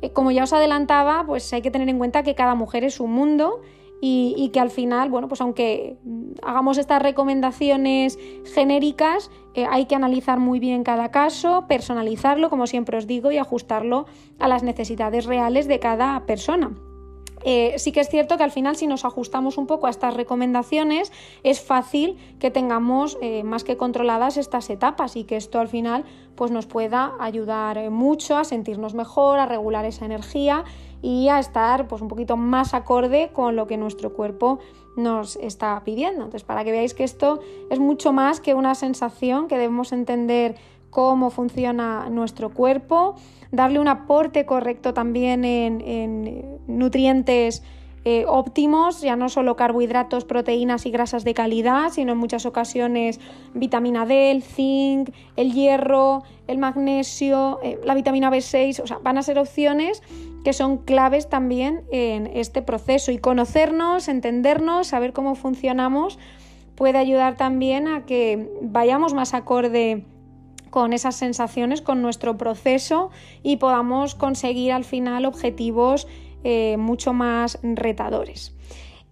Eh, 0.00 0.12
como 0.12 0.30
ya 0.30 0.44
os 0.44 0.52
adelantaba, 0.52 1.24
pues 1.26 1.52
hay 1.52 1.62
que 1.62 1.70
tener 1.70 1.88
en 1.88 1.98
cuenta 1.98 2.22
que 2.22 2.34
cada 2.34 2.54
mujer 2.54 2.84
es 2.84 3.00
un 3.00 3.12
mundo 3.12 3.62
y, 4.00 4.50
que 4.52 4.60
al 4.60 4.70
final, 4.70 5.10
bueno, 5.10 5.28
pues 5.28 5.40
aunque 5.40 5.96
hagamos 6.42 6.78
estas 6.78 7.02
recomendaciones 7.02 8.18
genéricas, 8.54 9.30
eh, 9.54 9.66
hay 9.68 9.86
que 9.86 9.94
analizar 9.94 10.38
muy 10.38 10.60
bien 10.60 10.84
cada 10.84 11.10
caso, 11.10 11.64
personalizarlo, 11.66 12.50
como 12.50 12.66
siempre 12.66 12.98
os 12.98 13.06
digo, 13.06 13.30
y 13.30 13.38
ajustarlo 13.38 14.06
a 14.38 14.48
las 14.48 14.62
necesidades 14.62 15.24
reales 15.24 15.66
de 15.66 15.78
cada 15.78 16.26
persona. 16.26 16.72
Eh, 17.44 17.74
sí 17.78 17.92
que 17.92 18.00
es 18.00 18.08
cierto 18.08 18.36
que 18.36 18.42
al 18.42 18.50
final 18.50 18.76
si 18.76 18.86
nos 18.86 19.04
ajustamos 19.04 19.56
un 19.56 19.66
poco 19.66 19.86
a 19.86 19.90
estas 19.90 20.14
recomendaciones 20.14 21.12
es 21.44 21.60
fácil 21.60 22.16
que 22.40 22.50
tengamos 22.50 23.18
eh, 23.20 23.44
más 23.44 23.62
que 23.62 23.76
controladas 23.76 24.36
estas 24.36 24.68
etapas 24.68 25.14
y 25.14 25.24
que 25.24 25.36
esto 25.36 25.60
al 25.60 25.68
final 25.68 26.04
pues 26.34 26.50
nos 26.50 26.66
pueda 26.66 27.12
ayudar 27.20 27.90
mucho 27.90 28.36
a 28.36 28.44
sentirnos 28.44 28.94
mejor, 28.94 29.38
a 29.38 29.46
regular 29.46 29.84
esa 29.84 30.06
energía 30.06 30.64
y 31.02 31.28
a 31.28 31.38
estar 31.38 31.88
pues 31.88 32.02
un 32.02 32.08
poquito 32.08 32.36
más 32.36 32.74
acorde 32.74 33.30
con 33.32 33.56
lo 33.56 33.66
que 33.66 33.76
nuestro 33.76 34.12
cuerpo 34.12 34.58
nos 34.96 35.36
está 35.36 35.80
pidiendo. 35.84 36.24
Entonces, 36.24 36.44
para 36.44 36.64
que 36.64 36.72
veáis 36.72 36.94
que 36.94 37.04
esto 37.04 37.40
es 37.70 37.78
mucho 37.78 38.12
más 38.12 38.40
que 38.40 38.54
una 38.54 38.74
sensación, 38.74 39.46
que 39.48 39.56
debemos 39.56 39.92
entender 39.92 40.56
cómo 40.90 41.30
funciona 41.30 42.08
nuestro 42.08 42.50
cuerpo, 42.50 43.16
darle 43.50 43.78
un 43.78 43.88
aporte 43.88 44.46
correcto 44.46 44.94
también 44.94 45.44
en, 45.44 46.60
nutrientes 46.66 47.62
eh, 48.08 48.24
óptimos, 48.28 49.00
ya 49.00 49.16
no 49.16 49.28
solo 49.28 49.56
carbohidratos, 49.56 50.24
proteínas 50.24 50.86
y 50.86 50.92
grasas 50.92 51.24
de 51.24 51.34
calidad, 51.34 51.90
sino 51.90 52.12
en 52.12 52.18
muchas 52.18 52.46
ocasiones 52.46 53.18
vitamina 53.52 54.06
D, 54.06 54.30
el 54.30 54.44
zinc, 54.44 55.10
el 55.34 55.52
hierro, 55.52 56.22
el 56.46 56.58
magnesio, 56.58 57.58
eh, 57.64 57.80
la 57.82 57.96
vitamina 57.96 58.30
B6, 58.30 58.78
o 58.78 58.86
sea, 58.86 58.98
van 58.98 59.18
a 59.18 59.24
ser 59.24 59.40
opciones 59.40 60.04
que 60.44 60.52
son 60.52 60.78
claves 60.78 61.28
también 61.28 61.82
en 61.90 62.28
este 62.28 62.62
proceso. 62.62 63.10
Y 63.10 63.18
conocernos, 63.18 64.06
entendernos, 64.06 64.86
saber 64.86 65.12
cómo 65.12 65.34
funcionamos 65.34 66.16
puede 66.76 66.98
ayudar 66.98 67.36
también 67.36 67.88
a 67.88 68.06
que 68.06 68.48
vayamos 68.62 69.14
más 69.14 69.34
acorde 69.34 70.04
con 70.70 70.92
esas 70.92 71.16
sensaciones, 71.16 71.82
con 71.82 72.02
nuestro 72.02 72.36
proceso 72.36 73.10
y 73.42 73.56
podamos 73.56 74.14
conseguir 74.14 74.70
al 74.70 74.84
final 74.84 75.24
objetivos 75.24 76.06
eh, 76.48 76.76
mucho 76.76 77.12
más 77.12 77.58
retadores. 77.64 78.54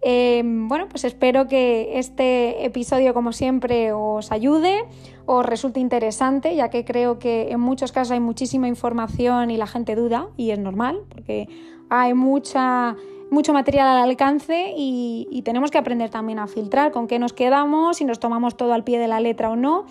Eh, 0.01 0.41
bueno, 0.45 0.87
pues 0.87 1.03
espero 1.03 1.49
que 1.49 1.99
este 1.99 2.63
episodio, 2.63 3.13
como 3.13 3.33
siempre, 3.33 3.91
os 3.91 4.31
ayude, 4.31 4.85
os 5.25 5.45
resulte 5.45 5.81
interesante, 5.81 6.55
ya 6.55 6.69
que 6.69 6.85
creo 6.85 7.19
que 7.19 7.51
en 7.51 7.59
muchos 7.59 7.91
casos 7.91 8.11
hay 8.11 8.21
muchísima 8.21 8.69
información 8.69 9.51
y 9.51 9.57
la 9.57 9.67
gente 9.67 9.95
duda, 9.95 10.29
y 10.37 10.51
es 10.51 10.59
normal, 10.59 11.01
porque 11.09 11.49
hay 11.89 12.13
mucha, 12.13 12.95
mucho 13.31 13.51
material 13.51 13.89
al 13.89 14.09
alcance 14.09 14.73
y, 14.77 15.27
y 15.29 15.41
tenemos 15.41 15.71
que 15.71 15.77
aprender 15.77 16.09
también 16.09 16.39
a 16.39 16.47
filtrar 16.47 16.93
con 16.93 17.05
qué 17.05 17.19
nos 17.19 17.33
quedamos, 17.33 17.97
si 17.97 18.05
nos 18.05 18.21
tomamos 18.21 18.55
todo 18.55 18.71
al 18.71 18.85
pie 18.85 18.97
de 18.97 19.09
la 19.09 19.19
letra 19.19 19.49
o 19.49 19.57
no. 19.57 19.87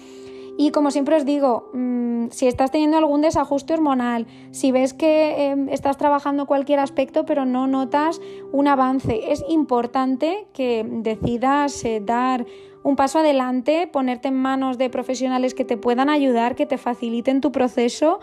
Y 0.57 0.71
como 0.71 0.91
siempre 0.91 1.17
os 1.17 1.25
digo, 1.25 1.71
mm, 1.73 2.27
si 2.31 2.47
estás 2.47 2.71
teniendo 2.71 2.97
algún 2.97 3.23
desajuste 3.23 3.75
hormonal, 3.75 4.27
si 4.53 4.71
ves 4.71 4.95
que 4.95 5.47
em, 5.47 5.69
estás 5.69 5.97
trabajando 5.97 6.47
cualquier 6.47 6.79
aspecto 6.79 7.25
pero 7.25 7.45
no 7.45 7.67
notas 7.67 8.21
un 8.53 8.69
avance, 8.69 9.33
es 9.33 9.45
importante 9.49 10.47
que 10.53 10.87
decidas 10.89 11.85
eh, 11.85 12.01
dar 12.05 12.47
un 12.85 12.97
paso 12.97 13.19
adelante, 13.19 13.89
ponerte 13.91 14.29
en 14.29 14.37
manos 14.37 14.79
de 14.79 14.91
profesionales 14.91 15.55
que 15.55 15.65
te 15.65 15.77
puedan 15.77 16.09
ayudar, 16.09 16.55
que 16.55 16.67
te 16.67 16.79
faciliten 16.79 17.41
tu 17.41 17.51
proceso, 17.51 18.21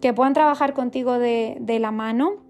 que 0.00 0.12
puedan 0.12 0.32
trabajar 0.32 0.74
contigo 0.74 1.18
de, 1.18 1.58
de 1.60 1.78
la 1.78 1.92
mano 1.92 2.47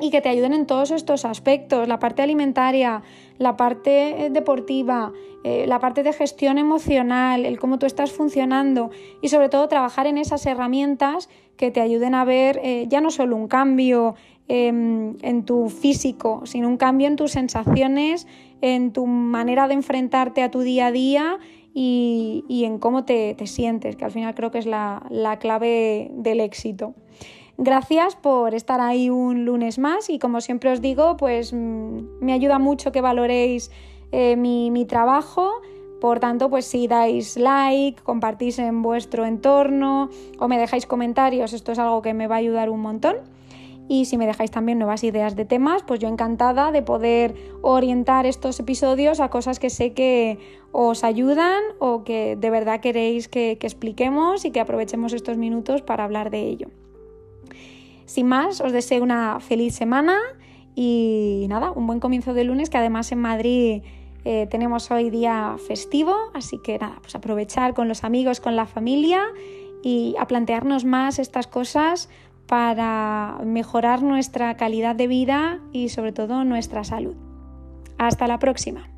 y 0.00 0.10
que 0.10 0.20
te 0.20 0.28
ayuden 0.28 0.54
en 0.54 0.66
todos 0.66 0.90
estos 0.90 1.24
aspectos, 1.24 1.86
la 1.86 1.98
parte 1.98 2.22
alimentaria, 2.22 3.02
la 3.38 3.56
parte 3.56 4.26
eh, 4.26 4.30
deportiva, 4.30 5.12
eh, 5.44 5.66
la 5.66 5.78
parte 5.78 6.02
de 6.02 6.12
gestión 6.12 6.58
emocional, 6.58 7.44
el 7.46 7.58
cómo 7.58 7.78
tú 7.78 7.86
estás 7.86 8.10
funcionando 8.12 8.90
y 9.22 9.28
sobre 9.28 9.48
todo 9.48 9.68
trabajar 9.68 10.06
en 10.06 10.18
esas 10.18 10.44
herramientas 10.46 11.28
que 11.56 11.70
te 11.70 11.80
ayuden 11.80 12.14
a 12.14 12.24
ver 12.24 12.60
eh, 12.62 12.86
ya 12.88 13.00
no 13.00 13.10
solo 13.10 13.36
un 13.36 13.48
cambio 13.48 14.14
em, 14.48 15.16
en 15.22 15.44
tu 15.44 15.68
físico, 15.68 16.42
sino 16.44 16.68
un 16.68 16.78
cambio 16.78 17.06
en 17.06 17.16
tus 17.16 17.32
sensaciones, 17.32 18.26
en 18.62 18.92
tu 18.92 19.06
manera 19.06 19.68
de 19.68 19.74
enfrentarte 19.74 20.42
a 20.42 20.50
tu 20.50 20.60
día 20.60 20.86
a 20.86 20.92
día 20.92 21.38
y, 21.72 22.62
en 22.64 22.78
cómo 22.78 23.04
te, 23.04 23.36
sientes, 23.46 23.94
que 23.96 24.04
al 24.04 24.10
final 24.10 24.34
creo 24.34 24.50
que 24.50 24.58
es 24.58 24.66
la 24.66 25.38
clave 25.40 26.10
del 26.12 26.40
éxito. 26.40 26.94
Gracias 27.62 28.16
por 28.16 28.54
estar 28.54 28.80
ahí 28.80 29.10
un 29.10 29.44
lunes 29.44 29.78
más 29.78 30.08
y 30.08 30.18
como 30.18 30.40
siempre 30.40 30.72
os 30.72 30.80
digo, 30.80 31.18
pues 31.18 31.52
mm, 31.52 31.98
me 32.22 32.32
ayuda 32.32 32.58
mucho 32.58 32.90
que 32.90 33.02
valoréis 33.02 33.70
eh, 34.12 34.34
mi, 34.36 34.70
mi 34.70 34.86
trabajo. 34.86 35.60
Por 36.00 36.20
tanto, 36.20 36.48
pues 36.48 36.64
si 36.64 36.88
dais 36.88 37.36
like, 37.36 38.00
compartís 38.02 38.58
en 38.58 38.80
vuestro 38.80 39.26
entorno 39.26 40.08
o 40.38 40.48
me 40.48 40.56
dejáis 40.56 40.86
comentarios, 40.86 41.52
esto 41.52 41.72
es 41.72 41.78
algo 41.78 42.00
que 42.00 42.14
me 42.14 42.28
va 42.28 42.36
a 42.36 42.38
ayudar 42.38 42.70
un 42.70 42.80
montón. 42.80 43.16
Y 43.88 44.06
si 44.06 44.16
me 44.16 44.24
dejáis 44.24 44.50
también 44.50 44.78
nuevas 44.78 45.04
ideas 45.04 45.36
de 45.36 45.44
temas, 45.44 45.82
pues 45.82 46.00
yo 46.00 46.08
encantada 46.08 46.72
de 46.72 46.80
poder 46.80 47.34
orientar 47.60 48.24
estos 48.24 48.58
episodios 48.58 49.20
a 49.20 49.28
cosas 49.28 49.58
que 49.58 49.68
sé 49.68 49.92
que 49.92 50.38
os 50.72 51.04
ayudan 51.04 51.60
o 51.78 52.04
que 52.04 52.36
de 52.36 52.48
verdad 52.48 52.80
queréis 52.80 53.28
que, 53.28 53.58
que 53.58 53.66
expliquemos 53.66 54.46
y 54.46 54.50
que 54.50 54.60
aprovechemos 54.60 55.12
estos 55.12 55.36
minutos 55.36 55.82
para 55.82 56.04
hablar 56.04 56.30
de 56.30 56.40
ello. 56.40 56.68
Sin 58.10 58.26
más, 58.26 58.60
os 58.60 58.72
deseo 58.72 59.04
una 59.04 59.38
feliz 59.38 59.76
semana 59.76 60.18
y 60.74 61.46
nada, 61.48 61.70
un 61.70 61.86
buen 61.86 62.00
comienzo 62.00 62.34
de 62.34 62.42
lunes 62.42 62.68
que 62.68 62.76
además 62.76 63.12
en 63.12 63.20
Madrid 63.20 63.84
eh, 64.24 64.48
tenemos 64.50 64.90
hoy 64.90 65.10
día 65.10 65.54
festivo, 65.68 66.16
así 66.34 66.58
que 66.58 66.76
nada, 66.76 66.96
pues 67.02 67.14
aprovechar 67.14 67.72
con 67.72 67.86
los 67.86 68.02
amigos, 68.02 68.40
con 68.40 68.56
la 68.56 68.66
familia 68.66 69.22
y 69.84 70.16
a 70.18 70.26
plantearnos 70.26 70.84
más 70.84 71.20
estas 71.20 71.46
cosas 71.46 72.08
para 72.48 73.38
mejorar 73.44 74.02
nuestra 74.02 74.56
calidad 74.56 74.96
de 74.96 75.06
vida 75.06 75.60
y 75.70 75.90
sobre 75.90 76.10
todo 76.10 76.42
nuestra 76.42 76.82
salud. 76.82 77.14
Hasta 77.96 78.26
la 78.26 78.40
próxima. 78.40 78.90